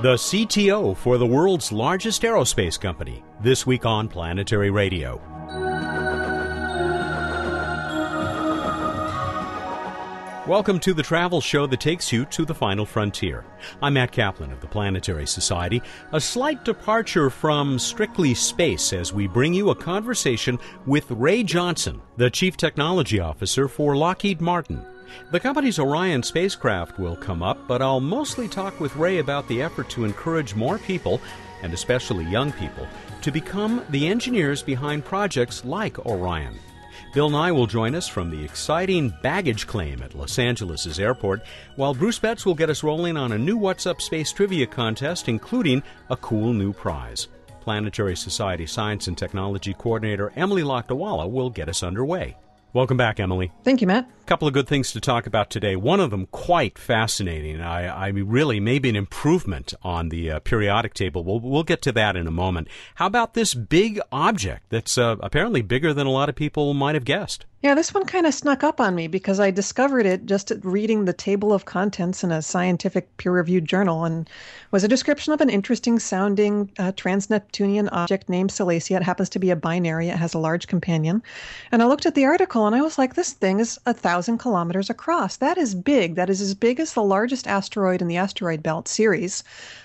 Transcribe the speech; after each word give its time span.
the 0.00 0.14
CTO 0.14 0.96
for 0.96 1.18
the 1.18 1.26
world's 1.26 1.72
largest 1.72 2.22
aerospace 2.22 2.78
company, 2.78 3.24
this 3.40 3.66
week 3.66 3.84
on 3.84 4.06
Planetary 4.06 4.70
Radio. 4.70 5.20
Welcome 10.46 10.78
to 10.80 10.94
the 10.94 11.02
travel 11.02 11.40
show 11.40 11.66
that 11.66 11.80
takes 11.80 12.12
you 12.12 12.24
to 12.26 12.44
the 12.44 12.54
final 12.54 12.86
frontier. 12.86 13.44
I'm 13.82 13.94
Matt 13.94 14.12
Kaplan 14.12 14.52
of 14.52 14.60
the 14.60 14.68
Planetary 14.68 15.26
Society. 15.26 15.82
A 16.12 16.20
slight 16.20 16.64
departure 16.64 17.28
from 17.28 17.76
strictly 17.76 18.34
space 18.34 18.92
as 18.92 19.12
we 19.12 19.26
bring 19.26 19.52
you 19.52 19.70
a 19.70 19.74
conversation 19.74 20.60
with 20.86 21.10
Ray 21.10 21.42
Johnson, 21.42 22.00
the 22.16 22.30
Chief 22.30 22.56
Technology 22.56 23.18
Officer 23.18 23.66
for 23.66 23.96
Lockheed 23.96 24.40
Martin. 24.40 24.86
The 25.30 25.40
company's 25.40 25.78
Orion 25.78 26.22
spacecraft 26.22 26.98
will 26.98 27.16
come 27.16 27.42
up, 27.42 27.66
but 27.66 27.82
I'll 27.82 28.00
mostly 28.00 28.48
talk 28.48 28.80
with 28.80 28.96
Ray 28.96 29.18
about 29.18 29.46
the 29.48 29.62
effort 29.62 29.88
to 29.90 30.04
encourage 30.04 30.54
more 30.54 30.78
people, 30.78 31.20
and 31.62 31.72
especially 31.72 32.24
young 32.24 32.52
people, 32.52 32.86
to 33.22 33.30
become 33.30 33.84
the 33.90 34.08
engineers 34.08 34.62
behind 34.62 35.04
projects 35.04 35.64
like 35.64 35.98
Orion. 36.06 36.58
Bill 37.14 37.30
Nye 37.30 37.52
will 37.52 37.66
join 37.66 37.94
us 37.94 38.06
from 38.06 38.30
the 38.30 38.44
exciting 38.44 39.14
baggage 39.22 39.66
claim 39.66 40.02
at 40.02 40.14
Los 40.14 40.38
Angeles' 40.38 40.98
airport, 40.98 41.42
while 41.76 41.94
Bruce 41.94 42.18
Betts 42.18 42.44
will 42.44 42.54
get 42.54 42.70
us 42.70 42.82
rolling 42.82 43.16
on 43.16 43.32
a 43.32 43.38
new 43.38 43.56
What's 43.56 43.86
Up 43.86 44.02
Space 44.02 44.30
trivia 44.30 44.66
contest, 44.66 45.28
including 45.28 45.82
a 46.10 46.16
cool 46.16 46.52
new 46.52 46.72
prize. 46.72 47.28
Planetary 47.60 48.16
Society 48.16 48.66
Science 48.66 49.08
and 49.08 49.16
Technology 49.16 49.74
Coordinator 49.74 50.32
Emily 50.36 50.62
Lakdawalla 50.62 51.30
will 51.30 51.50
get 51.50 51.68
us 51.68 51.82
underway. 51.82 52.36
Welcome 52.72 52.96
back, 52.96 53.20
Emily. 53.20 53.50
Thank 53.64 53.80
you, 53.80 53.86
Matt. 53.86 54.08
Couple 54.28 54.46
of 54.46 54.52
good 54.52 54.68
things 54.68 54.92
to 54.92 55.00
talk 55.00 55.26
about 55.26 55.48
today. 55.48 55.74
One 55.74 56.00
of 56.00 56.10
them 56.10 56.26
quite 56.26 56.78
fascinating. 56.78 57.62
I, 57.62 57.86
I 57.86 58.08
really 58.08 58.60
maybe 58.60 58.90
an 58.90 58.94
improvement 58.94 59.72
on 59.82 60.10
the 60.10 60.32
uh, 60.32 60.40
periodic 60.40 60.92
table. 60.92 61.24
We'll, 61.24 61.40
we'll 61.40 61.62
get 61.62 61.80
to 61.82 61.92
that 61.92 62.14
in 62.14 62.26
a 62.26 62.30
moment. 62.30 62.68
How 62.96 63.06
about 63.06 63.32
this 63.32 63.54
big 63.54 63.98
object 64.12 64.64
that's 64.68 64.98
uh, 64.98 65.16
apparently 65.20 65.62
bigger 65.62 65.94
than 65.94 66.06
a 66.06 66.10
lot 66.10 66.28
of 66.28 66.34
people 66.34 66.74
might 66.74 66.94
have 66.94 67.06
guessed? 67.06 67.46
Yeah, 67.60 67.74
this 67.74 67.92
one 67.92 68.04
kind 68.04 68.24
of 68.24 68.34
snuck 68.34 68.62
up 68.62 68.80
on 68.80 68.94
me 68.94 69.08
because 69.08 69.40
I 69.40 69.50
discovered 69.50 70.06
it 70.06 70.26
just 70.26 70.52
reading 70.62 71.06
the 71.06 71.12
table 71.12 71.52
of 71.52 71.64
contents 71.64 72.22
in 72.22 72.30
a 72.30 72.40
scientific 72.40 73.16
peer 73.16 73.32
reviewed 73.32 73.64
journal 73.64 74.04
and 74.04 74.30
was 74.70 74.84
a 74.84 74.88
description 74.88 75.32
of 75.32 75.40
an 75.40 75.50
interesting 75.50 75.98
sounding 75.98 76.70
uh, 76.78 76.92
trans 76.94 77.30
Neptunian 77.30 77.88
object 77.88 78.28
named 78.28 78.50
Salacia. 78.50 78.98
It 78.98 79.02
happens 79.02 79.30
to 79.30 79.40
be 79.40 79.50
a 79.50 79.56
binary, 79.56 80.08
it 80.08 80.18
has 80.18 80.34
a 80.34 80.38
large 80.38 80.68
companion. 80.68 81.20
And 81.72 81.82
I 81.82 81.86
looked 81.86 82.06
at 82.06 82.14
the 82.14 82.26
article 82.26 82.64
and 82.64 82.76
I 82.76 82.82
was 82.82 82.96
like, 82.96 83.14
this 83.14 83.32
thing 83.32 83.58
is 83.58 83.80
a 83.86 83.92
thousand 83.92 84.17
kilometers 84.38 84.90
across. 84.90 85.36
That 85.36 85.56
is 85.56 85.74
big. 85.74 86.16
That 86.16 86.28
is 86.28 86.40
as 86.40 86.54
big 86.54 86.80
as 86.80 86.94
the 86.94 87.02
largest 87.02 87.46
asteroid 87.46 88.02
in 88.02 88.08
the 88.08 88.16
asteroid 88.16 88.62
belt 88.62 88.88
series. 88.88 89.44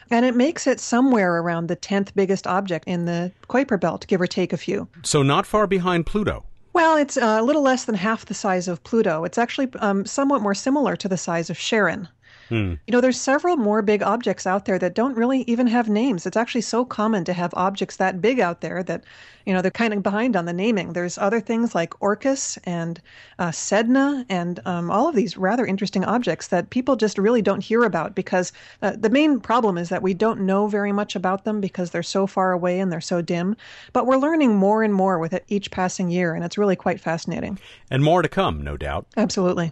And 0.09 0.25
it 0.25 0.35
makes 0.35 0.65
it 0.65 0.79
somewhere 0.79 1.37
around 1.37 1.67
the 1.67 1.75
10th 1.75 2.13
biggest 2.15 2.47
object 2.47 2.87
in 2.87 3.05
the 3.05 3.31
Kuiper 3.49 3.79
belt, 3.79 4.05
give 4.07 4.21
or 4.21 4.27
take 4.27 4.53
a 4.53 4.57
few. 4.57 4.87
So, 5.03 5.21
not 5.21 5.45
far 5.45 5.67
behind 5.67 6.05
Pluto. 6.05 6.43
Well, 6.73 6.97
it's 6.97 7.17
uh, 7.17 7.37
a 7.39 7.43
little 7.43 7.61
less 7.61 7.85
than 7.85 7.95
half 7.95 8.25
the 8.25 8.33
size 8.33 8.67
of 8.67 8.83
Pluto. 8.83 9.23
It's 9.23 9.37
actually 9.37 9.69
um, 9.79 10.05
somewhat 10.05 10.41
more 10.41 10.55
similar 10.55 10.95
to 10.95 11.07
the 11.07 11.17
size 11.17 11.51
of 11.51 11.59
Charon. 11.59 12.07
Hmm. 12.53 12.75
You 12.85 12.91
know, 12.91 13.01
there's 13.01 13.19
several 13.19 13.57
more 13.57 13.81
big 13.81 14.03
objects 14.03 14.45
out 14.45 14.65
there 14.65 14.77
that 14.77 14.93
don't 14.93 15.17
really 15.17 15.41
even 15.47 15.65
have 15.65 15.89
names. 15.89 16.27
It's 16.27 16.37
actually 16.37 16.61
so 16.61 16.85
common 16.85 17.25
to 17.25 17.33
have 17.33 17.51
objects 17.55 17.95
that 17.95 18.21
big 18.21 18.39
out 18.39 18.61
there 18.61 18.83
that, 18.83 19.03
you 19.47 19.53
know, 19.53 19.63
they're 19.63 19.71
kind 19.71 19.91
of 19.91 20.03
behind 20.03 20.35
on 20.35 20.45
the 20.45 20.53
naming. 20.53 20.93
There's 20.93 21.17
other 21.17 21.39
things 21.39 21.73
like 21.73 21.99
Orcus 21.99 22.59
and 22.63 23.01
uh, 23.39 23.47
Sedna 23.49 24.23
and 24.29 24.59
um, 24.67 24.91
all 24.91 25.09
of 25.09 25.15
these 25.15 25.35
rather 25.35 25.65
interesting 25.65 26.05
objects 26.05 26.49
that 26.49 26.69
people 26.69 26.95
just 26.95 27.17
really 27.17 27.41
don't 27.41 27.63
hear 27.63 27.85
about 27.85 28.13
because 28.13 28.53
uh, 28.83 28.91
the 28.99 29.09
main 29.09 29.39
problem 29.39 29.75
is 29.75 29.89
that 29.89 30.03
we 30.03 30.13
don't 30.13 30.41
know 30.41 30.67
very 30.67 30.91
much 30.91 31.15
about 31.15 31.45
them 31.45 31.59
because 31.59 31.89
they're 31.89 32.03
so 32.03 32.27
far 32.27 32.51
away 32.51 32.79
and 32.79 32.91
they're 32.91 33.01
so 33.01 33.19
dim. 33.23 33.55
But 33.93 34.05
we're 34.05 34.17
learning 34.17 34.57
more 34.57 34.83
and 34.83 34.93
more 34.93 35.17
with 35.17 35.39
each 35.47 35.71
passing 35.71 36.11
year, 36.11 36.35
and 36.35 36.45
it's 36.45 36.59
really 36.59 36.75
quite 36.75 36.99
fascinating. 36.99 37.57
And 37.89 38.03
more 38.03 38.21
to 38.21 38.29
come, 38.29 38.61
no 38.61 38.77
doubt. 38.77 39.07
Absolutely. 39.17 39.71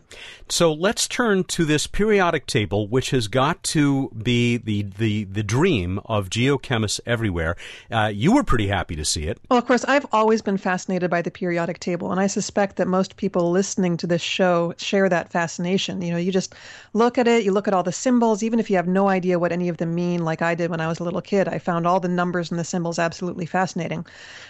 So 0.50 0.74
let's 0.74 1.08
turn 1.08 1.44
to 1.44 1.64
this 1.64 1.86
periodic 1.86 2.48
table 2.48 2.71
which 2.72 3.12
has 3.12 3.28
got 3.28 3.62
to 3.64 4.10
be 4.10 4.58
the 4.58 4.84
the 4.84 5.26
the 5.26 5.44
dream 5.44 6.00
of 6.06 6.30
geochemists 6.30 7.00
everywhere. 7.06 7.56
Uh, 7.92 8.12
you 8.14 8.34
were 8.34 8.44
pretty 8.44 8.68
happy 8.68 8.96
to 8.96 9.06
see 9.06 9.24
it. 9.24 9.40
Well, 9.50 9.60
of 9.60 9.66
course, 9.66 9.84
I've 9.86 10.06
always 10.12 10.42
been 10.42 10.58
fascinated 10.58 11.10
by 11.10 11.22
the 11.22 11.32
periodic 11.32 11.80
table, 11.80 12.12
and 12.12 12.20
I 12.20 12.28
suspect 12.28 12.76
that 12.78 12.88
most 12.88 13.18
people 13.18 13.52
listening 13.52 13.98
to 13.98 14.08
this 14.08 14.22
show 14.22 14.74
share 14.78 15.10
that 15.10 15.32
fascination. 15.32 16.02
You 16.02 16.12
know, 16.12 16.18
you 16.18 16.32
just 16.32 16.56
look 16.94 17.18
at 17.18 17.28
it, 17.28 17.44
you 17.44 17.52
look 17.52 17.68
at 17.68 17.74
all 17.74 17.84
the 17.84 17.92
symbols, 17.92 18.44
even 18.44 18.60
if 18.60 18.70
you 18.70 18.76
have 18.76 18.88
no 18.88 19.08
idea 19.10 19.40
what 19.40 19.52
any 19.52 19.70
of 19.70 19.78
them 19.78 19.96
mean, 19.96 20.24
like 20.24 20.42
I 20.42 20.56
did 20.56 20.70
when 20.70 20.82
I 20.82 20.88
was 20.88 21.00
a 21.00 21.04
little 21.04 21.22
kid. 21.22 21.48
I 21.48 21.60
found 21.60 21.88
all 21.88 22.00
the 22.00 22.08
numbers 22.08 22.52
and 22.52 22.60
the 22.60 22.64
symbols 22.64 23.00
absolutely 23.00 23.46
fascinating. 23.46 24.06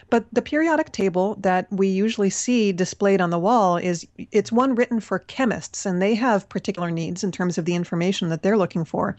But 0.10 0.26
the 0.34 0.42
periodic 0.42 0.92
table 0.92 1.38
that 1.40 1.68
we 1.72 1.88
usually 1.88 2.30
see 2.30 2.72
displayed 2.72 3.22
on 3.22 3.30
the 3.30 3.40
wall 3.40 3.78
is 3.78 4.06
it's 4.32 4.52
one 4.52 4.76
written 4.76 5.00
for 5.00 5.20
chemists, 5.20 5.86
and 5.86 6.02
they 6.02 6.16
have 6.16 6.50
particular 6.50 6.92
needs 6.92 7.24
in 7.24 7.32
terms 7.32 7.58
of 7.58 7.66
the 7.66 7.76
information 7.76 8.01
information 8.02 8.30
that 8.30 8.42
they're 8.42 8.58
looking 8.58 8.84
for. 8.84 9.16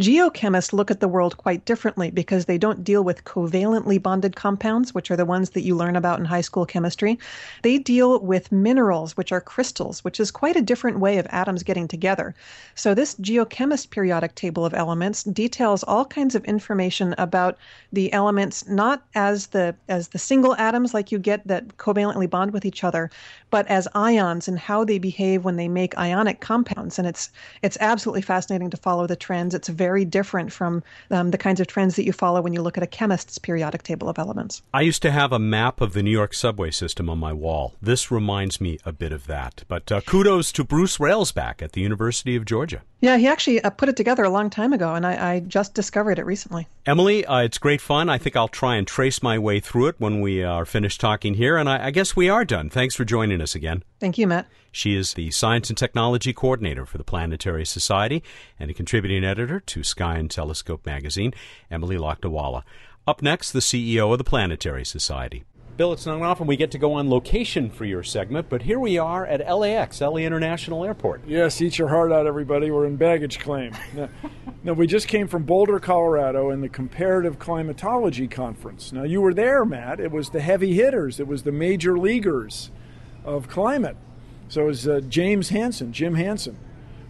Geochemists 0.00 0.72
look 0.72 0.90
at 0.90 1.00
the 1.00 1.08
world 1.08 1.36
quite 1.36 1.64
differently 1.64 2.10
because 2.10 2.44
they 2.44 2.58
don't 2.58 2.84
deal 2.84 3.02
with 3.02 3.24
covalently 3.24 4.00
bonded 4.00 4.36
compounds, 4.36 4.94
which 4.94 5.10
are 5.10 5.16
the 5.16 5.24
ones 5.24 5.50
that 5.50 5.62
you 5.62 5.74
learn 5.76 5.96
about 5.96 6.18
in 6.18 6.24
high 6.24 6.40
school 6.40 6.66
chemistry. 6.66 7.18
They 7.62 7.78
deal 7.78 8.20
with 8.20 8.52
minerals, 8.52 9.16
which 9.16 9.32
are 9.32 9.40
crystals, 9.40 10.04
which 10.04 10.20
is 10.20 10.30
quite 10.30 10.56
a 10.56 10.62
different 10.62 11.00
way 11.00 11.18
of 11.18 11.26
atoms 11.30 11.62
getting 11.62 11.88
together. 11.88 12.34
So 12.74 12.94
this 12.94 13.14
geochemist 13.16 13.90
periodic 13.90 14.34
table 14.34 14.64
of 14.64 14.74
elements 14.74 15.24
details 15.24 15.82
all 15.84 16.04
kinds 16.04 16.34
of 16.34 16.44
information 16.44 17.14
about 17.18 17.56
the 17.92 18.12
elements 18.12 18.68
not 18.68 19.02
as 19.14 19.48
the 19.48 19.74
as 19.88 20.08
the 20.08 20.18
single 20.18 20.54
atoms 20.56 20.94
like 20.94 21.10
you 21.10 21.18
get 21.18 21.46
that 21.46 21.76
covalently 21.78 22.28
bond 22.28 22.52
with 22.52 22.64
each 22.64 22.84
other, 22.84 23.10
but 23.50 23.66
as 23.66 23.88
ions 23.94 24.46
and 24.46 24.58
how 24.58 24.84
they 24.84 24.98
behave 24.98 25.44
when 25.44 25.56
they 25.56 25.68
make 25.68 25.98
ionic 25.98 26.40
compounds. 26.40 26.98
And 26.98 27.08
it's 27.08 27.30
it's 27.62 27.78
absolutely 27.80 28.07
absolutely 28.08 28.22
fascinating 28.22 28.70
to 28.70 28.76
follow 28.78 29.06
the 29.06 29.16
trends. 29.16 29.54
It's 29.54 29.68
very 29.68 30.06
different 30.06 30.50
from 30.50 30.82
um, 31.10 31.30
the 31.30 31.36
kinds 31.36 31.60
of 31.60 31.66
trends 31.66 31.96
that 31.96 32.06
you 32.06 32.12
follow 32.14 32.40
when 32.40 32.54
you 32.54 32.62
look 32.62 32.78
at 32.78 32.82
a 32.82 32.86
chemist's 32.86 33.36
periodic 33.36 33.82
table 33.82 34.08
of 34.08 34.18
elements. 34.18 34.62
I 34.72 34.80
used 34.80 35.02
to 35.02 35.10
have 35.10 35.30
a 35.30 35.38
map 35.38 35.82
of 35.82 35.92
the 35.92 36.02
New 36.02 36.10
York 36.10 36.32
subway 36.32 36.70
system 36.70 37.10
on 37.10 37.18
my 37.18 37.34
wall. 37.34 37.74
This 37.82 38.10
reminds 38.10 38.62
me 38.62 38.78
a 38.86 38.92
bit 38.92 39.12
of 39.12 39.26
that. 39.26 39.64
But 39.68 39.92
uh, 39.92 40.00
kudos 40.00 40.52
to 40.52 40.64
Bruce 40.64 40.96
Railsback 40.96 41.60
at 41.60 41.72
the 41.72 41.82
University 41.82 42.34
of 42.34 42.46
Georgia. 42.46 42.80
Yeah, 43.00 43.18
he 43.18 43.26
actually 43.28 43.62
uh, 43.62 43.68
put 43.68 43.90
it 43.90 43.96
together 43.96 44.24
a 44.24 44.30
long 44.30 44.48
time 44.48 44.72
ago, 44.72 44.94
and 44.94 45.06
I, 45.06 45.34
I 45.34 45.40
just 45.40 45.74
discovered 45.74 46.18
it 46.18 46.24
recently. 46.24 46.66
Emily, 46.86 47.26
uh, 47.26 47.40
it's 47.40 47.58
great 47.58 47.82
fun. 47.82 48.08
I 48.08 48.16
think 48.16 48.36
I'll 48.36 48.48
try 48.48 48.76
and 48.76 48.86
trace 48.86 49.22
my 49.22 49.38
way 49.38 49.60
through 49.60 49.88
it 49.88 49.96
when 49.98 50.22
we 50.22 50.42
are 50.42 50.64
finished 50.64 50.98
talking 50.98 51.34
here, 51.34 51.58
and 51.58 51.68
I, 51.68 51.88
I 51.88 51.90
guess 51.90 52.16
we 52.16 52.30
are 52.30 52.46
done. 52.46 52.70
Thanks 52.70 52.96
for 52.96 53.04
joining 53.04 53.42
us 53.42 53.54
again. 53.54 53.84
Thank 54.00 54.16
you, 54.16 54.26
Matt. 54.26 54.46
She 54.70 54.94
is 54.94 55.14
the 55.14 55.30
Science 55.30 55.70
and 55.70 55.78
Technology 55.78 56.32
Coordinator 56.32 56.84
for 56.84 56.98
the 56.98 57.04
Planetary 57.04 57.64
Society 57.64 58.22
and 58.58 58.70
a 58.70 58.74
contributing 58.74 59.24
editor 59.24 59.60
to 59.60 59.82
Sky 59.82 60.18
and 60.18 60.30
Telescope 60.30 60.84
magazine, 60.84 61.32
Emily 61.70 61.96
Lakdawalla. 61.96 62.62
Up 63.06 63.22
next, 63.22 63.52
the 63.52 63.60
CEO 63.60 64.12
of 64.12 64.18
the 64.18 64.24
Planetary 64.24 64.84
Society. 64.84 65.44
Bill, 65.78 65.92
it's 65.92 66.06
not 66.06 66.20
often 66.22 66.48
we 66.48 66.56
get 66.56 66.72
to 66.72 66.78
go 66.78 66.94
on 66.94 67.08
location 67.08 67.70
for 67.70 67.84
your 67.84 68.02
segment, 68.02 68.48
but 68.48 68.62
here 68.62 68.80
we 68.80 68.98
are 68.98 69.24
at 69.24 69.48
LAX, 69.48 70.00
LA 70.00 70.16
International 70.16 70.84
Airport. 70.84 71.22
Yes, 71.24 71.62
eat 71.62 71.78
your 71.78 71.86
heart 71.86 72.10
out, 72.10 72.26
everybody. 72.26 72.72
We're 72.72 72.86
in 72.86 72.96
baggage 72.96 73.38
claim. 73.38 73.72
now, 73.94 74.08
now, 74.64 74.72
we 74.72 74.88
just 74.88 75.06
came 75.06 75.28
from 75.28 75.44
Boulder, 75.44 75.78
Colorado, 75.78 76.50
in 76.50 76.62
the 76.62 76.68
Comparative 76.68 77.38
Climatology 77.38 78.26
Conference. 78.26 78.92
Now, 78.92 79.04
you 79.04 79.20
were 79.20 79.32
there, 79.32 79.64
Matt. 79.64 80.00
It 80.00 80.10
was 80.10 80.30
the 80.30 80.40
heavy 80.40 80.74
hitters, 80.74 81.20
it 81.20 81.28
was 81.28 81.44
the 81.44 81.52
major 81.52 81.96
leaguers 81.96 82.72
of 83.24 83.48
climate. 83.48 83.96
So 84.48 84.62
it 84.62 84.66
was 84.66 84.88
uh, 84.88 85.00
James 85.08 85.50
Hansen, 85.50 85.92
Jim 85.92 86.14
Hansen, 86.14 86.56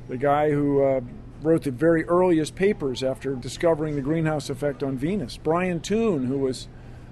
the 0.08 0.16
guy 0.16 0.50
who 0.50 0.82
uh, 0.82 1.00
wrote 1.40 1.62
the 1.62 1.70
very 1.70 2.04
earliest 2.04 2.56
papers 2.56 3.02
after 3.02 3.34
discovering 3.36 3.94
the 3.94 4.02
greenhouse 4.02 4.50
effect 4.50 4.82
on 4.82 4.96
Venus. 4.96 5.36
Brian 5.36 5.80
Toon, 5.80 6.26
who 6.26 6.38
was 6.38 6.66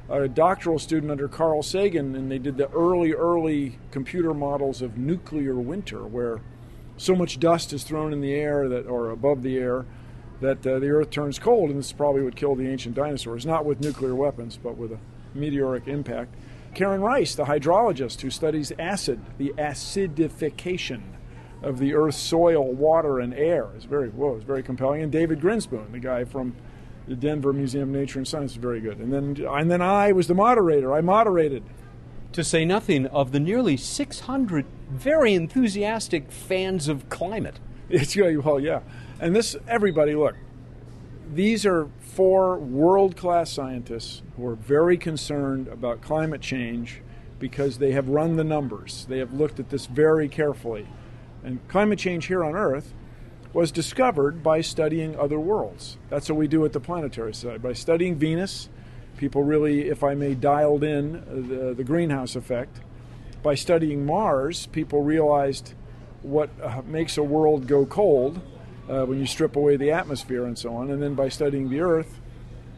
a 0.08 0.28
doctoral 0.28 0.78
student 0.78 1.12
under 1.12 1.28
Carl 1.28 1.62
Sagan, 1.62 2.14
and 2.16 2.30
they 2.30 2.38
did 2.38 2.56
the 2.56 2.68
early, 2.70 3.12
early 3.12 3.78
computer 3.90 4.34
models 4.34 4.82
of 4.82 4.98
nuclear 4.98 5.54
winter, 5.54 6.04
where 6.04 6.40
so 6.96 7.14
much 7.14 7.38
dust 7.38 7.72
is 7.72 7.84
thrown 7.84 8.12
in 8.12 8.20
the 8.20 8.34
air 8.34 8.68
that, 8.68 8.86
or 8.86 9.10
above 9.10 9.42
the 9.42 9.58
air, 9.58 9.84
that 10.40 10.66
uh, 10.66 10.78
the 10.78 10.88
Earth 10.88 11.10
turns 11.10 11.38
cold, 11.38 11.70
and 11.70 11.78
this 11.78 11.92
probably 11.92 12.22
would 12.22 12.36
kill 12.36 12.54
the 12.54 12.68
ancient 12.68 12.94
dinosaurs, 12.94 13.46
not 13.46 13.64
with 13.64 13.80
nuclear 13.80 14.14
weapons, 14.14 14.58
but 14.60 14.76
with 14.76 14.92
a 14.92 14.98
meteoric 15.34 15.86
impact. 15.86 16.34
Karen 16.76 17.00
Rice, 17.00 17.34
the 17.34 17.46
hydrologist 17.46 18.20
who 18.20 18.28
studies 18.28 18.70
acid, 18.78 19.18
the 19.38 19.54
acidification 19.56 21.00
of 21.62 21.78
the 21.78 21.94
Earth's 21.94 22.18
soil, 22.18 22.70
water, 22.70 23.18
and 23.18 23.32
air, 23.32 23.70
is 23.78 23.84
very 23.84 24.10
whoa, 24.10 24.34
it's 24.34 24.44
very 24.44 24.62
compelling. 24.62 25.00
And 25.00 25.10
David 25.10 25.40
Grinspoon, 25.40 25.90
the 25.90 25.98
guy 25.98 26.24
from 26.24 26.54
the 27.08 27.16
Denver 27.16 27.54
Museum 27.54 27.88
of 27.88 27.98
Nature 27.98 28.18
and 28.18 28.28
Science 28.28 28.50
is 28.50 28.56
very 28.58 28.82
good. 28.82 28.98
And 28.98 29.10
then 29.10 29.46
and 29.48 29.70
then 29.70 29.80
I 29.80 30.12
was 30.12 30.26
the 30.26 30.34
moderator. 30.34 30.92
I 30.92 31.00
moderated. 31.00 31.64
To 32.32 32.44
say 32.44 32.66
nothing 32.66 33.06
of 33.06 33.32
the 33.32 33.40
nearly 33.40 33.78
600 33.78 34.66
very 34.90 35.32
enthusiastic 35.32 36.30
fans 36.30 36.88
of 36.88 37.08
climate. 37.08 37.58
It's 37.88 38.14
well, 38.14 38.60
yeah. 38.60 38.80
And 39.18 39.34
this 39.34 39.56
everybody 39.66 40.14
look. 40.14 40.34
These 41.32 41.66
are 41.66 41.88
four 42.00 42.56
world 42.58 43.16
class 43.16 43.50
scientists 43.50 44.22
who 44.36 44.46
are 44.46 44.54
very 44.54 44.96
concerned 44.96 45.68
about 45.68 46.00
climate 46.00 46.40
change 46.40 47.02
because 47.38 47.78
they 47.78 47.92
have 47.92 48.08
run 48.08 48.36
the 48.36 48.44
numbers. 48.44 49.06
They 49.08 49.18
have 49.18 49.32
looked 49.32 49.60
at 49.60 49.70
this 49.70 49.86
very 49.86 50.28
carefully. 50.28 50.86
And 51.44 51.66
climate 51.68 51.98
change 51.98 52.26
here 52.26 52.44
on 52.44 52.54
Earth 52.54 52.92
was 53.52 53.70
discovered 53.70 54.42
by 54.42 54.60
studying 54.60 55.18
other 55.18 55.38
worlds. 55.38 55.98
That's 56.10 56.28
what 56.28 56.38
we 56.38 56.48
do 56.48 56.64
at 56.64 56.72
the 56.72 56.80
planetary 56.80 57.34
side. 57.34 57.62
By 57.62 57.72
studying 57.72 58.16
Venus, 58.16 58.68
people 59.16 59.42
really, 59.42 59.88
if 59.88 60.04
I 60.04 60.14
may, 60.14 60.34
dialed 60.34 60.84
in 60.84 61.12
the, 61.48 61.74
the 61.74 61.84
greenhouse 61.84 62.36
effect. 62.36 62.80
By 63.42 63.54
studying 63.54 64.04
Mars, 64.04 64.66
people 64.66 65.02
realized 65.02 65.74
what 66.22 66.50
uh, 66.62 66.82
makes 66.86 67.16
a 67.16 67.22
world 67.22 67.66
go 67.66 67.86
cold 67.86 68.40
uh, 68.88 69.04
when 69.04 69.18
you 69.18 69.26
strip 69.26 69.56
away 69.56 69.76
the 69.76 69.90
atmosphere 69.90 70.44
and 70.44 70.58
so 70.58 70.74
on. 70.74 70.90
And 70.90 71.02
then 71.02 71.14
by 71.14 71.28
studying 71.28 71.68
the 71.68 71.80
Earth, 71.80 72.20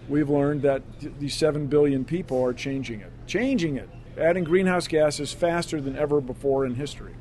we've 0.09 0.29
learned 0.29 0.63
that 0.63 0.83
these 1.19 1.35
7 1.35 1.67
billion 1.67 2.05
people 2.05 2.43
are 2.43 2.53
changing 2.53 3.01
it. 3.01 3.13
Changing 3.27 3.77
it. 3.77 3.89
Adding 4.19 4.45
greenhouse 4.45 4.89
gases 4.89 5.33
faster 5.33 5.81
than 5.81 5.97
ever 5.97 6.21
before 6.21 6.67
in 6.67 6.75
history. 6.75 7.15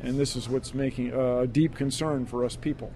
And 0.00 0.18
this 0.18 0.36
is 0.36 0.48
what's 0.48 0.74
making 0.74 1.12
a 1.12 1.46
deep 1.46 1.74
concern 1.74 2.24
for 2.24 2.44
us 2.44 2.56
people. 2.56 2.92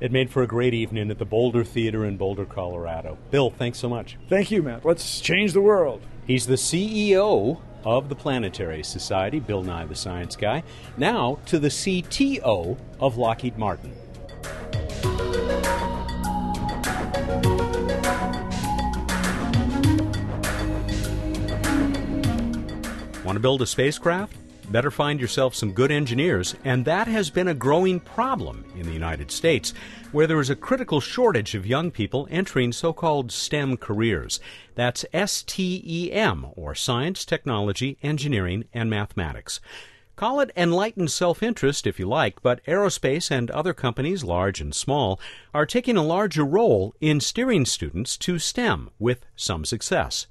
It 0.00 0.12
made 0.12 0.30
for 0.30 0.42
a 0.42 0.46
great 0.46 0.72
evening 0.72 1.10
at 1.10 1.18
the 1.18 1.26
Boulder 1.26 1.62
Theater 1.62 2.06
in 2.06 2.16
Boulder, 2.16 2.46
Colorado. 2.46 3.18
Bill, 3.30 3.50
thanks 3.50 3.78
so 3.78 3.88
much. 3.88 4.16
Thank 4.28 4.50
you, 4.50 4.62
Matt. 4.62 4.84
Let's 4.84 5.20
change 5.20 5.52
the 5.52 5.60
world. 5.60 6.00
He's 6.26 6.46
the 6.46 6.54
CEO 6.54 7.60
of 7.84 8.08
the 8.08 8.14
Planetary 8.14 8.82
Society, 8.82 9.40
Bill 9.40 9.62
Nye 9.62 9.84
the 9.84 9.94
Science 9.94 10.36
Guy. 10.36 10.62
Now 10.96 11.38
to 11.46 11.58
the 11.58 11.68
CTO 11.68 12.78
of 12.98 13.16
Lockheed 13.16 13.58
Martin. 13.58 13.92
To 23.40 23.42
build 23.42 23.62
a 23.62 23.66
spacecraft? 23.66 24.36
Better 24.70 24.90
find 24.90 25.18
yourself 25.18 25.54
some 25.54 25.72
good 25.72 25.90
engineers, 25.90 26.54
and 26.62 26.84
that 26.84 27.08
has 27.08 27.30
been 27.30 27.48
a 27.48 27.54
growing 27.54 27.98
problem 27.98 28.64
in 28.76 28.84
the 28.86 28.92
United 28.92 29.30
States, 29.30 29.72
where 30.12 30.26
there 30.26 30.40
is 30.40 30.50
a 30.50 30.54
critical 30.54 31.00
shortage 31.00 31.54
of 31.54 31.66
young 31.66 31.90
people 31.90 32.28
entering 32.30 32.70
so 32.70 32.92
called 32.92 33.32
STEM 33.32 33.78
careers. 33.78 34.40
That's 34.74 35.06
S 35.12 35.42
T 35.42 35.82
E 35.84 36.12
M, 36.12 36.48
or 36.54 36.74
Science, 36.74 37.24
Technology, 37.24 37.96
Engineering, 38.02 38.64
and 38.74 38.90
Mathematics. 38.90 39.58
Call 40.16 40.40
it 40.40 40.52
enlightened 40.54 41.10
self 41.10 41.42
interest 41.42 41.86
if 41.86 41.98
you 41.98 42.06
like, 42.06 42.42
but 42.42 42.62
aerospace 42.66 43.30
and 43.30 43.50
other 43.50 43.72
companies, 43.72 44.22
large 44.22 44.60
and 44.60 44.74
small, 44.74 45.18
are 45.54 45.66
taking 45.66 45.96
a 45.96 46.04
larger 46.04 46.44
role 46.44 46.94
in 47.00 47.20
steering 47.20 47.64
students 47.64 48.18
to 48.18 48.38
STEM 48.38 48.90
with 48.98 49.24
some 49.34 49.64
success. 49.64 50.26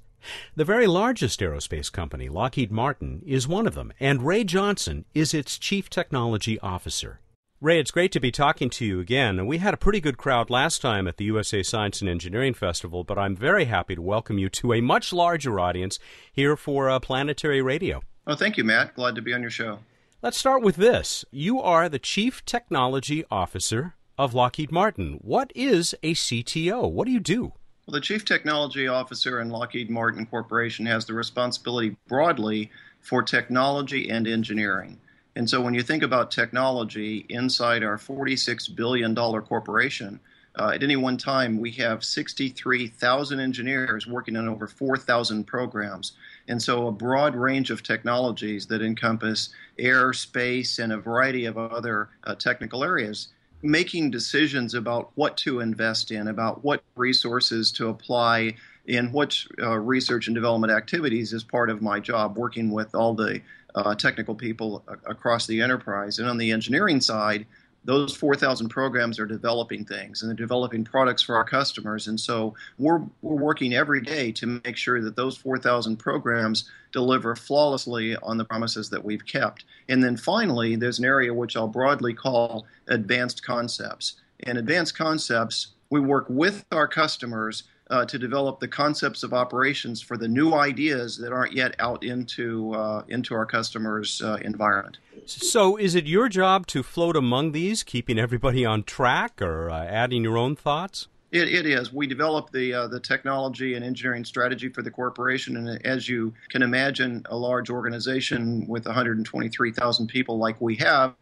The 0.56 0.64
very 0.64 0.86
largest 0.86 1.40
aerospace 1.40 1.90
company, 1.90 2.28
Lockheed 2.28 2.70
Martin, 2.70 3.22
is 3.26 3.48
one 3.48 3.66
of 3.66 3.74
them, 3.74 3.92
and 3.98 4.26
Ray 4.26 4.44
Johnson 4.44 5.04
is 5.14 5.34
its 5.34 5.58
chief 5.58 5.90
technology 5.90 6.58
officer. 6.60 7.20
Ray, 7.62 7.78
it's 7.78 7.90
great 7.90 8.10
to 8.12 8.20
be 8.20 8.30
talking 8.30 8.70
to 8.70 8.86
you 8.86 9.00
again. 9.00 9.46
We 9.46 9.58
had 9.58 9.74
a 9.74 9.76
pretty 9.76 10.00
good 10.00 10.16
crowd 10.16 10.48
last 10.48 10.80
time 10.80 11.06
at 11.06 11.18
the 11.18 11.26
USA 11.26 11.62
Science 11.62 12.00
and 12.00 12.08
Engineering 12.08 12.54
Festival, 12.54 13.04
but 13.04 13.18
I'm 13.18 13.36
very 13.36 13.66
happy 13.66 13.94
to 13.94 14.00
welcome 14.00 14.38
you 14.38 14.48
to 14.48 14.72
a 14.72 14.80
much 14.80 15.12
larger 15.12 15.60
audience 15.60 15.98
here 16.32 16.56
for 16.56 16.88
uh, 16.88 16.98
Planetary 17.00 17.60
Radio. 17.60 18.02
Oh, 18.26 18.34
thank 18.34 18.56
you, 18.56 18.64
Matt. 18.64 18.94
Glad 18.94 19.14
to 19.16 19.22
be 19.22 19.34
on 19.34 19.42
your 19.42 19.50
show. 19.50 19.80
Let's 20.22 20.38
start 20.38 20.62
with 20.62 20.76
this. 20.76 21.24
You 21.30 21.60
are 21.60 21.88
the 21.88 21.98
Chief 21.98 22.44
Technology 22.46 23.24
Officer 23.30 23.94
of 24.16 24.32
Lockheed 24.32 24.72
Martin. 24.72 25.18
What 25.20 25.52
is 25.54 25.94
a 26.02 26.14
CTO? 26.14 26.90
What 26.90 27.06
do 27.06 27.12
you 27.12 27.20
do? 27.20 27.52
Well, 27.90 27.98
the 27.98 28.06
Chief 28.06 28.24
Technology 28.24 28.86
Officer 28.86 29.40
in 29.40 29.50
Lockheed 29.50 29.90
Martin 29.90 30.24
Corporation 30.24 30.86
has 30.86 31.06
the 31.06 31.12
responsibility 31.12 31.96
broadly 32.06 32.70
for 33.00 33.20
technology 33.20 34.08
and 34.08 34.28
engineering. 34.28 34.96
And 35.34 35.50
so 35.50 35.60
when 35.60 35.74
you 35.74 35.82
think 35.82 36.04
about 36.04 36.30
technology 36.30 37.26
inside 37.28 37.82
our 37.82 37.96
$46 37.96 38.76
billion 38.76 39.12
corporation, 39.12 40.20
uh, 40.54 40.70
at 40.72 40.84
any 40.84 40.94
one 40.94 41.16
time, 41.16 41.58
we 41.58 41.72
have 41.72 42.04
63,000 42.04 43.40
engineers 43.40 44.06
working 44.06 44.36
on 44.36 44.46
over 44.46 44.68
4,000 44.68 45.42
programs. 45.44 46.12
And 46.46 46.62
so, 46.62 46.86
a 46.86 46.92
broad 46.92 47.34
range 47.34 47.72
of 47.72 47.82
technologies 47.82 48.66
that 48.66 48.82
encompass 48.82 49.48
air, 49.80 50.12
space, 50.12 50.78
and 50.78 50.92
a 50.92 50.98
variety 50.98 51.44
of 51.44 51.58
other 51.58 52.08
uh, 52.22 52.36
technical 52.36 52.84
areas 52.84 53.28
making 53.62 54.10
decisions 54.10 54.74
about 54.74 55.10
what 55.14 55.36
to 55.38 55.60
invest 55.60 56.10
in, 56.10 56.28
about 56.28 56.64
what 56.64 56.82
resources 56.96 57.70
to 57.72 57.88
apply 57.88 58.54
in 58.86 59.12
what 59.12 59.36
uh, 59.60 59.76
research 59.76 60.26
and 60.26 60.34
development 60.34 60.72
activities 60.72 61.32
is 61.32 61.44
part 61.44 61.70
of 61.70 61.82
my 61.82 62.00
job, 62.00 62.36
working 62.36 62.70
with 62.70 62.94
all 62.94 63.14
the 63.14 63.40
uh, 63.74 63.94
technical 63.94 64.34
people 64.34 64.82
across 65.06 65.46
the 65.46 65.60
enterprise. 65.60 66.18
And 66.18 66.28
on 66.28 66.38
the 66.38 66.50
engineering 66.50 67.00
side, 67.00 67.46
those 67.84 68.14
4,000 68.14 68.68
programs 68.68 69.18
are 69.18 69.26
developing 69.26 69.84
things 69.84 70.22
and 70.22 70.28
they're 70.28 70.36
developing 70.36 70.84
products 70.84 71.22
for 71.22 71.36
our 71.36 71.44
customers. 71.44 72.08
And 72.08 72.20
so 72.20 72.54
we're, 72.78 73.00
we're 73.22 73.36
working 73.36 73.72
every 73.72 74.02
day 74.02 74.32
to 74.32 74.60
make 74.64 74.76
sure 74.76 75.00
that 75.00 75.16
those 75.16 75.36
4,000 75.36 75.96
programs 75.96 76.70
deliver 76.92 77.34
flawlessly 77.34 78.16
on 78.16 78.36
the 78.36 78.44
promises 78.44 78.90
that 78.90 79.04
we've 79.04 79.24
kept. 79.24 79.64
And 79.88 80.02
then 80.02 80.16
finally, 80.16 80.76
there's 80.76 80.98
an 80.98 81.04
area 81.04 81.32
which 81.32 81.56
I'll 81.56 81.68
broadly 81.68 82.12
call 82.12 82.66
advanced 82.88 83.44
concepts. 83.44 84.16
And 84.44 84.58
advanced 84.58 84.96
concepts, 84.96 85.68
we 85.90 86.00
work 86.00 86.26
with 86.28 86.64
our 86.72 86.88
customers 86.88 87.64
uh, 87.90 88.04
to 88.06 88.18
develop 88.18 88.60
the 88.60 88.68
concepts 88.68 89.22
of 89.22 89.34
operations 89.34 90.00
for 90.00 90.16
the 90.16 90.28
new 90.28 90.54
ideas 90.54 91.18
that 91.18 91.32
aren't 91.32 91.52
yet 91.52 91.74
out 91.78 92.04
into 92.04 92.72
uh, 92.72 93.02
into 93.08 93.34
our 93.34 93.44
customers' 93.44 94.22
uh, 94.22 94.38
environment. 94.42 94.98
So, 95.26 95.76
is 95.76 95.94
it 95.94 96.06
your 96.06 96.28
job 96.28 96.66
to 96.68 96.82
float 96.82 97.16
among 97.16 97.52
these, 97.52 97.82
keeping 97.82 98.18
everybody 98.18 98.64
on 98.64 98.84
track, 98.84 99.42
or 99.42 99.70
uh, 99.70 99.84
adding 99.84 100.22
your 100.22 100.38
own 100.38 100.56
thoughts? 100.56 101.08
It, 101.32 101.48
it 101.48 101.66
is. 101.66 101.92
We 101.92 102.06
develop 102.06 102.50
the 102.50 102.74
uh, 102.74 102.86
the 102.88 103.00
technology 103.00 103.74
and 103.74 103.84
engineering 103.84 104.24
strategy 104.24 104.68
for 104.68 104.82
the 104.82 104.90
corporation, 104.90 105.56
and 105.56 105.84
as 105.84 106.08
you 106.08 106.32
can 106.48 106.62
imagine, 106.62 107.24
a 107.28 107.36
large 107.36 107.70
organization 107.70 108.66
with 108.68 108.86
123,000 108.86 110.06
people 110.06 110.38
like 110.38 110.60
we 110.60 110.76
have, 110.76 111.14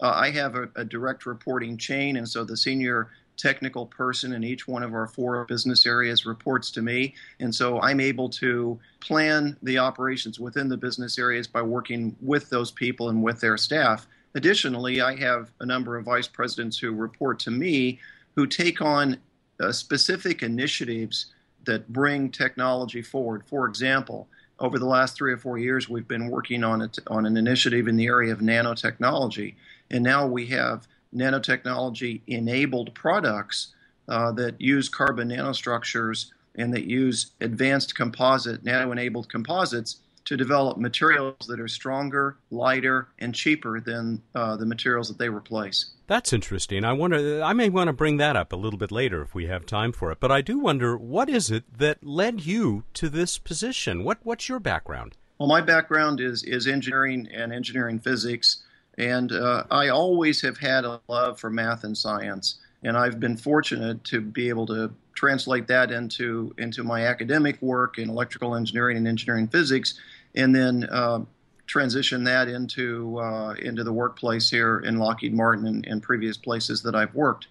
uh, 0.00 0.12
I 0.14 0.30
have 0.30 0.56
a, 0.56 0.68
a, 0.74 0.84
direct 0.84 1.26
reporting 1.26 1.76
chain, 1.76 2.16
and 2.16 2.28
so 2.28 2.44
the 2.44 2.56
senior 2.56 3.10
technical 3.36 3.86
person 3.86 4.32
in 4.32 4.44
each 4.44 4.68
one 4.68 4.82
of 4.82 4.94
our 4.94 5.06
four 5.06 5.44
business 5.46 5.86
areas 5.86 6.26
reports 6.26 6.70
to 6.70 6.82
me. 6.82 7.14
And 7.40 7.54
so 7.54 7.80
I'm 7.80 8.00
able 8.00 8.28
to 8.30 8.78
plan 9.00 9.56
the 9.62 9.78
operations 9.78 10.38
within 10.38 10.68
the 10.68 10.76
business 10.76 11.18
areas 11.18 11.46
by 11.46 11.62
working 11.62 12.14
with 12.20 12.48
those 12.50 12.70
people 12.70 13.08
and 13.08 13.22
with 13.22 13.40
their 13.40 13.56
staff. 13.56 14.06
Additionally, 14.34 15.00
I 15.00 15.16
have 15.16 15.50
a 15.60 15.66
number 15.66 15.96
of 15.96 16.04
vice 16.04 16.28
presidents 16.28 16.78
who 16.78 16.92
report 16.92 17.38
to 17.40 17.50
me 17.50 17.98
who 18.34 18.46
take 18.46 18.80
on 18.80 19.18
uh, 19.60 19.72
specific 19.72 20.42
initiatives 20.42 21.26
that 21.64 21.92
bring 21.92 22.30
technology 22.30 23.02
forward. 23.02 23.42
For 23.46 23.68
example, 23.68 24.28
over 24.58 24.78
the 24.78 24.86
last 24.86 25.16
three 25.16 25.32
or 25.32 25.36
four 25.36 25.58
years, 25.58 25.88
we've 25.88 26.08
been 26.08 26.28
working 26.28 26.64
on, 26.64 26.82
it, 26.82 26.98
on 27.08 27.26
an 27.26 27.36
initiative 27.36 27.88
in 27.88 27.96
the 27.96 28.06
area 28.06 28.32
of 28.32 28.40
nanotechnology. 28.40 29.54
And 29.90 30.02
now 30.02 30.26
we 30.26 30.46
have 30.46 30.86
nanotechnology 31.14 32.22
enabled 32.26 32.94
products 32.94 33.74
uh, 34.08 34.32
that 34.32 34.60
use 34.60 34.88
carbon 34.88 35.28
nanostructures 35.28 36.30
and 36.54 36.74
that 36.74 36.84
use 36.84 37.30
advanced 37.40 37.94
composite, 37.94 38.64
nano 38.64 38.92
enabled 38.92 39.28
composites 39.28 39.98
to 40.24 40.36
develop 40.36 40.78
materials 40.78 41.46
that 41.48 41.58
are 41.58 41.68
stronger, 41.68 42.36
lighter, 42.50 43.08
and 43.18 43.34
cheaper 43.34 43.80
than 43.80 44.22
uh, 44.34 44.56
the 44.56 44.66
materials 44.66 45.08
that 45.08 45.18
they 45.18 45.28
replace. 45.28 45.86
That's 46.06 46.32
interesting. 46.32 46.84
I 46.84 46.92
wonder. 46.92 47.42
I 47.42 47.52
may 47.52 47.68
want 47.68 47.88
to 47.88 47.92
bring 47.92 48.18
that 48.18 48.36
up 48.36 48.52
a 48.52 48.56
little 48.56 48.78
bit 48.78 48.92
later 48.92 49.22
if 49.22 49.34
we 49.34 49.46
have 49.46 49.66
time 49.66 49.92
for 49.92 50.12
it. 50.12 50.20
But 50.20 50.30
I 50.30 50.40
do 50.40 50.58
wonder, 50.58 50.96
what 50.96 51.28
is 51.28 51.50
it 51.50 51.64
that 51.78 52.04
led 52.04 52.46
you 52.46 52.84
to 52.94 53.08
this 53.08 53.38
position? 53.38 54.04
What 54.04 54.18
What's 54.22 54.48
your 54.48 54.60
background? 54.60 55.16
Well, 55.38 55.48
my 55.48 55.60
background 55.60 56.20
is 56.20 56.44
is 56.44 56.66
engineering 56.66 57.28
and 57.32 57.52
engineering 57.52 57.98
physics. 57.98 58.62
And 58.98 59.32
uh, 59.32 59.64
I 59.70 59.88
always 59.88 60.40
have 60.42 60.58
had 60.58 60.84
a 60.84 61.00
love 61.08 61.40
for 61.40 61.50
math 61.50 61.84
and 61.84 61.96
science, 61.96 62.58
and 62.82 62.96
I've 62.96 63.18
been 63.18 63.36
fortunate 63.36 64.04
to 64.04 64.20
be 64.20 64.48
able 64.48 64.66
to 64.66 64.92
translate 65.14 65.66
that 65.68 65.90
into 65.90 66.54
into 66.58 66.84
my 66.84 67.06
academic 67.06 67.60
work 67.62 67.98
in 67.98 68.10
electrical 68.10 68.54
engineering 68.54 68.96
and 68.98 69.08
engineering 69.08 69.48
physics, 69.48 69.98
and 70.34 70.54
then 70.54 70.84
uh, 70.90 71.20
transition 71.66 72.24
that 72.24 72.48
into 72.48 73.18
uh, 73.18 73.54
into 73.54 73.82
the 73.82 73.92
workplace 73.92 74.50
here 74.50 74.80
in 74.80 74.98
Lockheed 74.98 75.32
Martin 75.32 75.66
and, 75.66 75.86
and, 75.86 76.02
previous 76.02 76.36
places 76.36 76.82
that 76.82 76.94
I've 76.94 77.14
worked. 77.14 77.48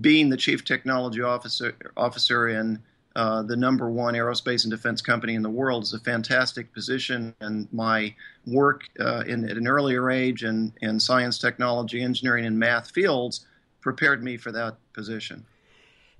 Being 0.00 0.28
the 0.28 0.36
chief 0.36 0.64
technology 0.64 1.22
officer 1.22 1.76
officer 1.96 2.48
in 2.48 2.82
uh, 3.16 3.42
the 3.42 3.56
number 3.56 3.88
one 3.88 4.14
aerospace 4.14 4.64
and 4.64 4.72
defense 4.72 5.00
company 5.00 5.34
in 5.34 5.42
the 5.42 5.50
world 5.50 5.84
is 5.84 5.94
a 5.94 6.00
fantastic 6.00 6.72
position, 6.72 7.34
and 7.40 7.68
my 7.72 8.14
work 8.46 8.84
uh, 8.98 9.22
in, 9.26 9.48
at 9.48 9.56
an 9.56 9.68
earlier 9.68 10.10
age 10.10 10.42
in, 10.42 10.72
in 10.82 10.98
science, 10.98 11.38
technology, 11.38 12.02
engineering, 12.02 12.44
and 12.44 12.58
math 12.58 12.90
fields 12.90 13.46
prepared 13.80 14.22
me 14.24 14.36
for 14.36 14.50
that 14.50 14.76
position. 14.92 15.44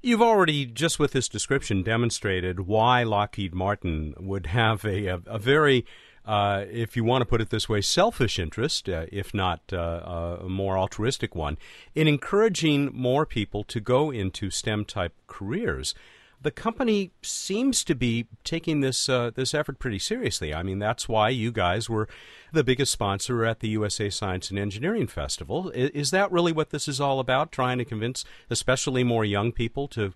You've 0.03 0.23
already, 0.23 0.67
just 0.67 0.99
with 0.99 1.13
this 1.13 1.29
description, 1.29 1.83
demonstrated 1.83 2.61
why 2.61 3.03
Lockheed 3.03 3.55
Martin 3.55 4.15
would 4.21 4.47
have 4.47 4.85
a, 4.85 5.07
a, 5.07 5.21
a 5.27 5.39
very, 5.39 5.87
uh, 6.27 6.65
if 6.71 6.95
you 6.95 7.03
want 7.03 7.23
to 7.23 7.27
put 7.27 7.41
it 7.41 7.51
this 7.51 7.69
way, 7.69 7.81
selfish 7.81 8.39
interest, 8.39 8.89
uh, 8.89 9.07
if 9.11 9.33
not 9.33 9.63
uh, 9.73 10.37
a 10.43 10.49
more 10.49 10.77
altruistic 10.77 11.35
one, 11.35 11.57
in 11.95 12.07
encouraging 12.07 12.91
more 12.93 13.25
people 13.25 13.65
to 13.65 13.81
go 13.81 14.11
into 14.11 14.51
STEM 14.51 14.85
type 14.85 15.15
careers 15.27 15.95
the 16.45 16.51
company 16.51 17.11
seems 17.23 17.83
to 17.85 17.95
be 17.95 18.27
taking 18.45 18.81
this 18.81 19.09
uh, 19.09 19.31
this 19.35 19.55
effort 19.55 19.79
pretty 19.79 19.99
seriously. 19.99 20.55
I 20.55 20.63
mean, 20.63 20.79
that's 20.79 21.09
why 21.09 21.31
you 21.31 21.51
guys 21.51 21.89
were 21.89 22.07
the 22.53 22.63
biggest 22.63 22.93
sponsor 22.93 23.45
at 23.45 23.61
the 23.61 23.69
USA 23.71 24.11
Science 24.11 24.51
and 24.51 24.59
Engineering 24.59 25.07
Festival. 25.07 25.71
Is, 25.71 25.91
is 25.91 26.11
that 26.13 26.31
really 26.31 26.53
what 26.53 26.71
this 26.71 26.87
is 26.87 27.01
all 27.01 27.19
about? 27.19 27.51
Trying 27.51 27.79
to 27.79 27.85
convince, 27.85 28.25
especially 28.51 29.03
more 29.03 29.25
young 29.25 29.53
people, 29.53 29.89
to 29.89 30.13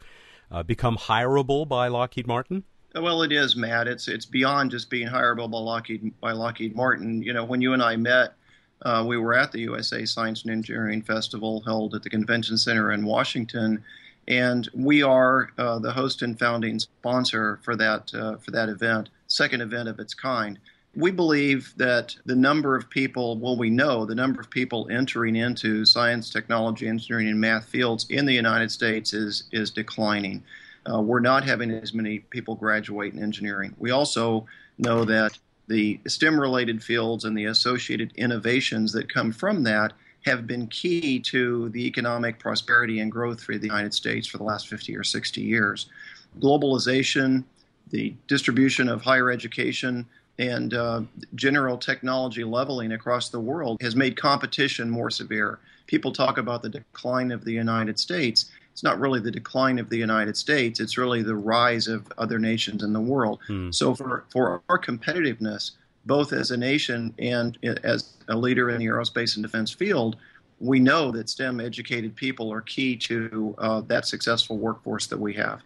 uh, 0.50 0.62
become 0.62 0.98
hireable 0.98 1.66
by 1.66 1.88
Lockheed 1.88 2.26
Martin? 2.26 2.64
Well, 2.94 3.22
it 3.22 3.32
is, 3.32 3.56
Matt. 3.56 3.88
It's 3.88 4.06
it's 4.06 4.26
beyond 4.26 4.70
just 4.70 4.90
being 4.90 5.08
hireable 5.08 5.50
by 5.50 5.58
Lockheed 5.58 6.20
by 6.20 6.32
Lockheed 6.32 6.76
Martin. 6.76 7.22
You 7.22 7.32
know, 7.32 7.44
when 7.44 7.62
you 7.62 7.72
and 7.72 7.82
I 7.82 7.96
met, 7.96 8.34
uh, 8.82 9.02
we 9.06 9.16
were 9.16 9.34
at 9.34 9.50
the 9.50 9.60
USA 9.60 10.04
Science 10.04 10.42
and 10.42 10.50
Engineering 10.50 11.00
Festival 11.00 11.62
held 11.62 11.94
at 11.94 12.02
the 12.02 12.10
Convention 12.10 12.58
Center 12.58 12.92
in 12.92 13.06
Washington 13.06 13.82
and 14.28 14.68
we 14.74 15.02
are 15.02 15.50
uh, 15.56 15.78
the 15.78 15.90
host 15.90 16.20
and 16.22 16.38
founding 16.38 16.78
sponsor 16.78 17.58
for 17.64 17.74
that 17.76 18.14
uh, 18.14 18.36
for 18.36 18.52
that 18.52 18.68
event, 18.68 19.08
second 19.26 19.62
event 19.62 19.88
of 19.88 19.98
its 19.98 20.14
kind. 20.14 20.58
We 20.94 21.10
believe 21.10 21.72
that 21.76 22.16
the 22.26 22.36
number 22.36 22.76
of 22.76 22.90
people, 22.90 23.38
well, 23.38 23.56
we 23.56 23.70
know 23.70 24.04
the 24.04 24.14
number 24.14 24.40
of 24.40 24.50
people 24.50 24.88
entering 24.90 25.36
into 25.36 25.84
science, 25.84 26.30
technology, 26.30 26.88
engineering, 26.88 27.28
and 27.28 27.40
math 27.40 27.66
fields 27.66 28.06
in 28.10 28.26
the 28.26 28.34
United 28.34 28.70
States 28.70 29.12
is 29.12 29.44
is 29.50 29.70
declining. 29.70 30.44
Uh, 30.90 31.00
we're 31.00 31.20
not 31.20 31.44
having 31.44 31.70
as 31.70 31.92
many 31.92 32.20
people 32.20 32.54
graduate 32.54 33.14
in 33.14 33.22
engineering. 33.22 33.74
We 33.78 33.90
also 33.90 34.46
know 34.78 35.04
that 35.04 35.38
the 35.66 36.00
STEM-related 36.06 36.82
fields 36.82 37.24
and 37.24 37.36
the 37.36 37.44
associated 37.44 38.12
innovations 38.16 38.92
that 38.92 39.12
come 39.12 39.32
from 39.32 39.64
that 39.64 39.92
have 40.28 40.46
been 40.46 40.66
key 40.68 41.18
to 41.20 41.68
the 41.70 41.86
economic 41.86 42.38
prosperity 42.38 43.00
and 43.00 43.10
growth 43.10 43.42
for 43.42 43.56
the 43.56 43.66
United 43.66 43.94
States 43.94 44.26
for 44.26 44.38
the 44.38 44.44
last 44.44 44.68
50 44.68 44.96
or 44.96 45.04
60 45.04 45.40
years. 45.40 45.86
Globalization, 46.40 47.44
the 47.90 48.14
distribution 48.26 48.88
of 48.88 49.02
higher 49.02 49.30
education, 49.30 50.06
and 50.38 50.74
uh, 50.74 51.02
general 51.34 51.76
technology 51.76 52.44
leveling 52.44 52.92
across 52.92 53.28
the 53.28 53.40
world 53.40 53.80
has 53.80 53.96
made 53.96 54.16
competition 54.16 54.88
more 54.88 55.10
severe. 55.10 55.58
People 55.86 56.12
talk 56.12 56.38
about 56.38 56.62
the 56.62 56.68
decline 56.68 57.32
of 57.32 57.44
the 57.44 57.52
United 57.52 57.98
States. 57.98 58.50
It's 58.72 58.84
not 58.84 59.00
really 59.00 59.18
the 59.20 59.30
decline 59.30 59.78
of 59.78 59.88
the 59.90 59.96
United 59.96 60.36
States, 60.36 60.78
it's 60.78 60.96
really 60.96 61.22
the 61.22 61.34
rise 61.34 61.88
of 61.88 62.12
other 62.18 62.38
nations 62.38 62.84
in 62.84 62.92
the 62.92 63.00
world. 63.00 63.40
Hmm. 63.48 63.72
So, 63.72 63.94
for, 63.94 64.24
for 64.30 64.62
our 64.68 64.78
competitiveness, 64.78 65.72
both 66.06 66.32
as 66.32 66.50
a 66.50 66.56
nation 66.56 67.14
and 67.18 67.58
as 67.84 68.14
a 68.28 68.36
leader 68.36 68.70
in 68.70 68.78
the 68.78 68.86
aerospace 68.86 69.36
and 69.36 69.44
defense 69.44 69.72
field, 69.72 70.16
we 70.60 70.80
know 70.80 71.10
that 71.12 71.28
STEM 71.28 71.60
educated 71.60 72.16
people 72.16 72.52
are 72.52 72.60
key 72.60 72.96
to 72.96 73.54
uh, 73.58 73.80
that 73.82 74.06
successful 74.06 74.58
workforce 74.58 75.06
that 75.06 75.18
we 75.18 75.34
have. 75.34 75.60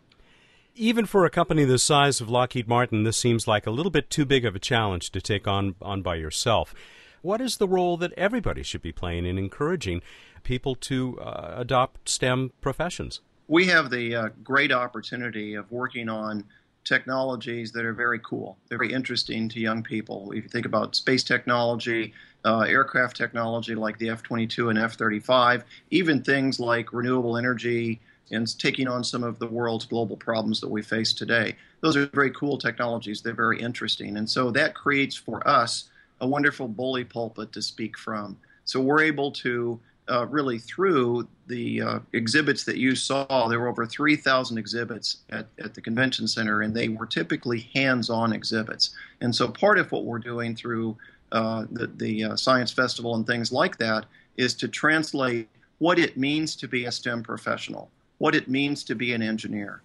Even 0.75 1.05
for 1.05 1.25
a 1.25 1.31
company 1.31 1.65
the 1.65 1.79
size 1.79 2.21
of 2.21 2.31
Lockheed 2.31 2.67
Martin, 2.67 3.05
this 3.05 3.17
seems 3.17 3.47
like 3.47 3.67
a 3.67 3.71
little 3.71 3.91
bit 3.91 4.11
too 4.11 4.25
big 4.25 4.45
of 4.45 4.57
a 4.57 4.59
challenge 4.59 5.11
to 5.11 5.21
take 5.21 5.47
on, 5.47 5.75
on 5.83 6.03
by 6.03 6.15
yourself. 6.15 6.75
What 7.21 7.41
is 7.41 7.59
the 7.59 7.69
role 7.69 7.97
that 7.99 8.13
everybody 8.15 8.63
should 8.63 8.83
be 8.83 8.93
playing 8.93 9.27
in 9.27 9.39
encouraging 9.39 10.03
people 10.43 10.75
to 10.77 11.21
uh, 11.21 11.55
adopt 11.57 12.09
STEM 12.09 12.53
professions? 12.61 13.21
We 13.49 13.67
have 13.67 13.91
the 13.91 14.15
uh, 14.15 14.29
great 14.43 14.73
opportunity 14.73 15.55
of 15.55 15.71
working 15.71 16.09
on 16.09 16.45
technologies 16.85 17.73
that 17.73 17.85
are 17.85 17.93
very 17.93 18.19
cool. 18.21 18.59
They're 18.69 18.79
very 18.79 18.93
interesting 18.93 19.49
to 19.51 19.61
young 19.61 19.83
people. 19.83 20.33
If 20.33 20.43
you 20.43 20.49
think 20.49 20.67
about 20.67 20.97
space 20.97 21.23
technology, 21.23 22.13
uh, 22.45 22.61
aircraft 22.61 23.17
technology 23.17 23.75
like 23.75 23.99
the 23.99 24.11
F 24.11 24.23
22 24.23 24.71
and 24.71 24.79
F 24.79 24.95
35, 24.95 25.65
even 25.91 26.23
things 26.23 26.59
like 26.59 26.93
renewable 26.93 27.37
energy 27.37 28.01
and 28.31 28.59
taking 28.59 28.89
on 28.89 29.05
some 29.05 29.23
of 29.23 29.39
the 29.39 29.47
world's 29.47 29.85
global 29.85 30.17
problems 30.17 30.61
that 30.61 30.69
we 30.69 30.83
face 30.83 31.13
today. 31.13 31.55
Those 31.81 31.97
are 31.97 32.07
very 32.07 32.31
cool 32.31 32.59
technologies. 32.59 33.21
They're 33.21 33.35
very 33.35 33.61
interesting. 33.61 34.17
And 34.17 34.29
so 34.29 34.51
that 34.53 34.75
creates 34.75 35.17
for 35.17 35.47
us 35.47 35.91
a 36.21 36.27
wonderful 36.27 36.69
bully 36.69 37.05
pulpit 37.05 37.53
to 37.53 37.63
speak 37.63 37.99
from. 37.99 38.39
So 38.65 38.81
we're 38.81 39.03
able 39.03 39.31
to 39.33 39.81
uh, 40.11 40.27
really 40.27 40.59
through 40.59 41.29
the 41.47 41.81
uh, 41.81 41.99
exhibits 42.13 42.65
that 42.65 42.77
you 42.77 42.95
saw. 42.95 43.49
There 43.49 43.61
were 43.61 43.69
over 43.69 43.87
3,000 43.87 44.59
exhibits 44.59 45.19
at, 45.31 45.47
at 45.63 45.75
the 45.75 45.81
convention 45.81 46.27
center, 46.27 46.63
and 46.63 46.75
they 46.75 46.89
were 46.89 47.07
typically 47.07 47.71
hands 47.75 48.11
on 48.11 48.33
exhibits. 48.33 48.91
And 49.21 49.35
so 49.35 49.49
part 49.49 49.79
of 49.79 49.93
what 49.93 50.05
we're 50.05 50.19
doing 50.19 50.57
through 50.57 50.97
uh, 51.31 51.67
the, 51.71 51.87
the 51.87 52.25
uh, 52.25 52.37
Science 52.37 52.73
Festival 52.73 53.15
and 53.15 53.27
things 53.27 53.53
like 53.53 53.79
that 53.79 54.07
is 54.37 54.55
to 54.55 54.69
translate 54.69 55.49
what 55.79 55.99
it 55.99 56.17
means 56.17 56.57
to 56.57 56.69
be 56.69 56.85
a 56.85 56.93
STEM 56.93 57.23
professional, 57.23 57.91
what 58.19 58.35
it 58.35 58.49
means 58.49 58.85
to 58.85 58.95
be 58.95 59.13
an 59.13 59.23
engineer, 59.23 59.83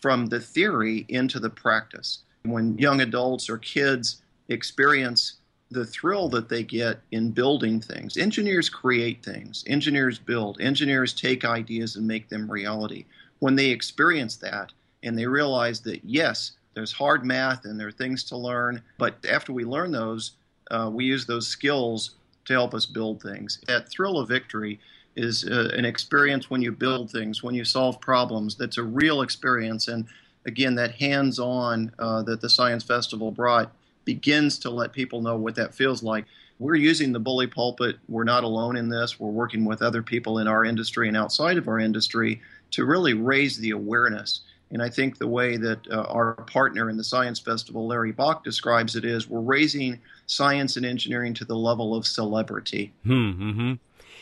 from 0.00 0.26
the 0.26 0.40
theory 0.40 1.04
into 1.08 1.38
the 1.40 1.50
practice. 1.50 2.20
When 2.44 2.78
young 2.78 3.00
adults 3.00 3.50
or 3.50 3.58
kids 3.58 4.22
experience 4.48 5.34
the 5.70 5.84
thrill 5.84 6.28
that 6.28 6.48
they 6.48 6.62
get 6.62 7.00
in 7.10 7.32
building 7.32 7.80
things. 7.80 8.16
Engineers 8.16 8.68
create 8.68 9.24
things, 9.24 9.64
engineers 9.66 10.18
build, 10.18 10.60
engineers 10.60 11.12
take 11.12 11.44
ideas 11.44 11.96
and 11.96 12.06
make 12.06 12.28
them 12.28 12.50
reality. 12.50 13.04
When 13.40 13.56
they 13.56 13.70
experience 13.70 14.36
that 14.36 14.72
and 15.02 15.18
they 15.18 15.26
realize 15.26 15.80
that, 15.80 16.04
yes, 16.04 16.52
there's 16.74 16.92
hard 16.92 17.24
math 17.24 17.64
and 17.64 17.80
there 17.80 17.88
are 17.88 17.92
things 17.92 18.22
to 18.24 18.36
learn, 18.36 18.82
but 18.98 19.16
after 19.28 19.52
we 19.52 19.64
learn 19.64 19.90
those, 19.90 20.32
uh, 20.70 20.90
we 20.92 21.04
use 21.04 21.26
those 21.26 21.48
skills 21.48 22.16
to 22.44 22.52
help 22.52 22.74
us 22.74 22.86
build 22.86 23.20
things. 23.22 23.60
That 23.66 23.88
thrill 23.88 24.18
of 24.18 24.28
victory 24.28 24.78
is 25.16 25.44
uh, 25.44 25.70
an 25.74 25.84
experience 25.84 26.50
when 26.50 26.62
you 26.62 26.70
build 26.72 27.10
things, 27.10 27.42
when 27.42 27.54
you 27.54 27.64
solve 27.64 28.00
problems. 28.00 28.54
That's 28.54 28.78
a 28.78 28.82
real 28.82 29.22
experience. 29.22 29.88
And 29.88 30.06
again, 30.44 30.74
that 30.76 30.92
hands 30.92 31.38
on 31.38 31.92
uh, 31.98 32.22
that 32.22 32.40
the 32.40 32.50
Science 32.50 32.84
Festival 32.84 33.30
brought 33.30 33.72
begins 34.06 34.58
to 34.60 34.70
let 34.70 34.94
people 34.94 35.20
know 35.20 35.36
what 35.36 35.56
that 35.56 35.74
feels 35.74 36.02
like. 36.02 36.24
We're 36.58 36.76
using 36.76 37.12
the 37.12 37.20
bully 37.20 37.46
pulpit. 37.46 37.98
We're 38.08 38.24
not 38.24 38.44
alone 38.44 38.78
in 38.78 38.88
this. 38.88 39.20
We're 39.20 39.28
working 39.28 39.66
with 39.66 39.82
other 39.82 40.02
people 40.02 40.38
in 40.38 40.48
our 40.48 40.64
industry 40.64 41.08
and 41.08 41.16
outside 41.16 41.58
of 41.58 41.68
our 41.68 41.78
industry 41.78 42.40
to 42.70 42.86
really 42.86 43.12
raise 43.12 43.58
the 43.58 43.70
awareness. 43.70 44.40
And 44.70 44.82
I 44.82 44.88
think 44.88 45.18
the 45.18 45.28
way 45.28 45.58
that 45.58 45.86
uh, 45.90 46.06
our 46.08 46.32
partner 46.32 46.88
in 46.88 46.96
the 46.96 47.04
Science 47.04 47.38
Festival, 47.38 47.86
Larry 47.86 48.12
Bock, 48.12 48.42
describes 48.42 48.96
it 48.96 49.04
is 49.04 49.28
we're 49.28 49.40
raising 49.40 50.00
science 50.26 50.76
and 50.76 50.86
engineering 50.86 51.34
to 51.34 51.44
the 51.44 51.54
level 51.54 51.94
of 51.94 52.06
celebrity. 52.06 52.92
Hmm, 53.04 53.12
mm-hmm. 53.12 53.72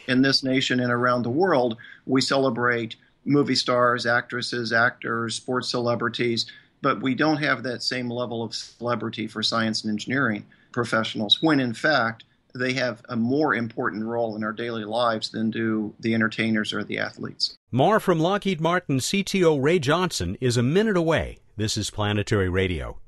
In 0.08 0.22
this 0.22 0.42
nation 0.42 0.80
and 0.80 0.92
around 0.92 1.22
the 1.22 1.30
world, 1.30 1.78
we 2.04 2.20
celebrate 2.20 2.96
movie 3.24 3.54
stars, 3.54 4.04
actresses, 4.04 4.72
actors, 4.72 5.36
sports 5.36 5.70
celebrities 5.70 6.44
but 6.84 7.00
we 7.00 7.14
don't 7.14 7.38
have 7.38 7.62
that 7.62 7.82
same 7.82 8.10
level 8.10 8.42
of 8.42 8.54
celebrity 8.54 9.26
for 9.26 9.42
science 9.42 9.82
and 9.82 9.90
engineering 9.90 10.44
professionals 10.70 11.38
when 11.40 11.58
in 11.58 11.72
fact 11.72 12.24
they 12.54 12.74
have 12.74 13.00
a 13.08 13.16
more 13.16 13.54
important 13.54 14.04
role 14.04 14.36
in 14.36 14.44
our 14.44 14.52
daily 14.52 14.84
lives 14.84 15.30
than 15.30 15.50
do 15.50 15.94
the 15.98 16.12
entertainers 16.14 16.74
or 16.74 16.84
the 16.84 16.98
athletes. 16.98 17.56
More 17.72 17.98
from 17.98 18.20
Lockheed 18.20 18.60
Martin 18.60 18.98
CTO 18.98 19.60
Ray 19.60 19.78
Johnson 19.78 20.36
is 20.42 20.58
a 20.58 20.62
minute 20.62 20.96
away. 20.96 21.38
This 21.56 21.78
is 21.78 21.90
Planetary 21.90 22.50
Radio. 22.50 22.98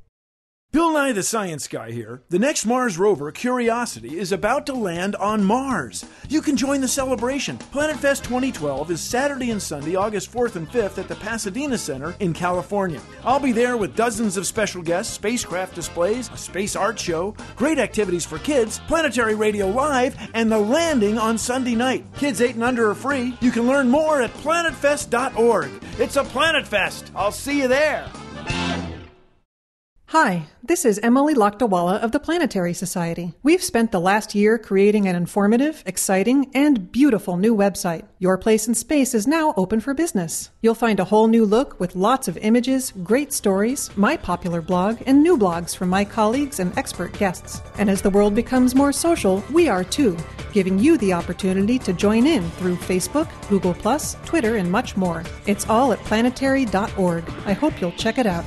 Bill 0.76 0.92
Nye 0.92 1.12
the 1.12 1.23
Science 1.23 1.68
Guy 1.68 1.90
here. 1.90 2.20
The 2.28 2.38
next 2.38 2.66
Mars 2.66 2.99
rover, 2.99 3.32
Curiosity, 3.32 4.18
is 4.18 4.30
about 4.30 4.66
to 4.66 4.75
land 4.75 5.16
on 5.16 5.42
Mars. 5.42 6.04
You 6.28 6.42
can 6.42 6.54
join 6.54 6.82
the 6.82 6.87
celebration. 6.87 7.56
Planet 7.56 7.96
Fest 7.96 8.25
2012 8.25 8.90
is 8.90 9.00
Saturday 9.00 9.50
and 9.52 9.62
Sunday, 9.62 9.94
August 9.94 10.30
4th 10.30 10.56
and 10.56 10.68
5th 10.68 10.99
at 10.99 11.08
the 11.08 11.14
Pasadena 11.14 11.78
Center 11.78 12.14
in 12.20 12.35
California. 12.35 13.00
I'll 13.25 13.40
be 13.40 13.52
there 13.52 13.78
with 13.78 13.96
dozens 13.96 14.37
of 14.37 14.46
special 14.46 14.82
guests, 14.82 15.14
spacecraft 15.14 15.75
displays, 15.75 16.28
a 16.30 16.37
space 16.37 16.76
art 16.76 16.99
show, 16.99 17.35
great 17.56 17.78
activities 17.78 18.26
for 18.26 18.38
kids, 18.40 18.78
planetary 18.87 19.35
radio 19.35 19.70
live, 19.70 20.14
and 20.35 20.52
the 20.52 20.58
landing 20.58 21.16
on 21.16 21.38
Sunday 21.38 21.75
night. 21.75 22.04
Kids 22.18 22.42
8 22.42 22.56
and 22.56 22.64
under 22.64 22.90
are 22.90 22.94
free. 22.94 23.35
You 23.40 23.50
can 23.50 23.66
learn 23.66 23.88
more 23.88 24.20
at 24.20 24.35
planetfest.org. 24.35 25.70
It's 25.99 26.16
a 26.16 26.25
Planet 26.25 26.66
Fest. 26.66 27.12
I'll 27.16 27.32
see 27.32 27.62
you 27.62 27.68
there. 27.68 28.11
Hi, 30.10 30.46
this 30.62 30.84
is 30.84 31.00
Emily 31.00 31.34
Lakdawalla 31.34 32.00
of 32.00 32.12
the 32.12 32.20
Planetary 32.20 32.75
Society. 32.75 33.34
We've 33.42 33.62
spent 33.62 33.90
the 33.90 34.00
last 34.00 34.36
year 34.36 34.56
creating 34.56 35.08
an 35.08 35.16
informative, 35.16 35.82
exciting, 35.84 36.48
and 36.54 36.92
beautiful 36.92 37.36
new 37.36 37.56
website. 37.56 38.04
Your 38.20 38.38
Place 38.38 38.68
in 38.68 38.75
Space 38.75 39.14
is 39.14 39.26
now 39.26 39.52
open 39.56 39.80
for 39.80 39.94
business. 39.94 40.50
You'll 40.62 40.76
find 40.76 41.00
a 41.00 41.04
whole 41.04 41.26
new 41.26 41.44
look 41.44 41.80
with 41.80 41.96
lots 41.96 42.28
of 42.28 42.36
images, 42.36 42.92
great 43.02 43.32
stories, 43.32 43.90
my 43.96 44.16
popular 44.16 44.62
blog, 44.62 45.02
and 45.06 45.25
new 45.25 45.36
blogs 45.36 45.76
from 45.76 45.88
my 45.88 46.04
colleagues 46.04 46.60
and 46.60 46.78
expert 46.78 47.12
guests. 47.18 47.60
And 47.76 47.90
as 47.90 48.00
the 48.00 48.10
world 48.10 48.36
becomes 48.36 48.76
more 48.76 48.92
social, 48.92 49.42
we 49.52 49.68
are 49.68 49.82
too, 49.82 50.16
giving 50.52 50.78
you 50.78 50.98
the 50.98 51.14
opportunity 51.14 51.80
to 51.80 51.92
join 51.92 52.28
in 52.28 52.48
through 52.52 52.76
Facebook, 52.76 53.28
Google, 53.48 53.75
Twitter, 54.25 54.54
and 54.54 54.70
much 54.70 54.96
more. 54.96 55.25
It's 55.46 55.68
all 55.68 55.92
at 55.92 55.98
planetary.org. 56.04 57.25
I 57.44 57.52
hope 57.54 57.80
you'll 57.80 57.90
check 57.90 58.18
it 58.18 58.26
out. 58.26 58.44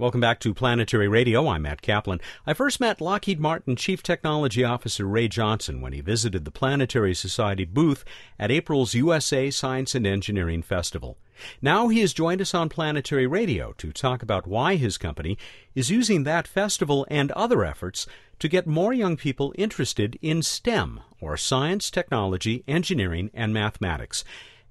Welcome 0.00 0.22
back 0.22 0.40
to 0.40 0.54
Planetary 0.54 1.08
Radio. 1.08 1.46
I'm 1.46 1.60
Matt 1.60 1.82
Kaplan. 1.82 2.22
I 2.46 2.54
first 2.54 2.80
met 2.80 3.02
Lockheed 3.02 3.38
Martin 3.38 3.76
Chief 3.76 4.02
Technology 4.02 4.64
Officer 4.64 5.04
Ray 5.04 5.28
Johnson 5.28 5.82
when 5.82 5.92
he 5.92 6.00
visited 6.00 6.46
the 6.46 6.50
Planetary 6.50 7.14
Society 7.14 7.66
booth 7.66 8.02
at 8.38 8.50
April's 8.50 8.94
USA 8.94 9.50
Science 9.50 9.94
and 9.94 10.06
Engineering 10.06 10.62
Festival. 10.62 11.18
Now 11.60 11.88
he 11.88 12.00
has 12.00 12.14
joined 12.14 12.40
us 12.40 12.54
on 12.54 12.70
Planetary 12.70 13.26
Radio 13.26 13.74
to 13.74 13.92
talk 13.92 14.22
about 14.22 14.46
why 14.46 14.76
his 14.76 14.96
company 14.96 15.36
is 15.74 15.90
using 15.90 16.24
that 16.24 16.48
festival 16.48 17.06
and 17.10 17.30
other 17.32 17.62
efforts 17.62 18.06
to 18.38 18.48
get 18.48 18.66
more 18.66 18.94
young 18.94 19.18
people 19.18 19.52
interested 19.58 20.18
in 20.22 20.40
STEM, 20.40 21.00
or 21.20 21.36
science, 21.36 21.90
technology, 21.90 22.64
engineering, 22.66 23.30
and 23.34 23.52
mathematics. 23.52 24.24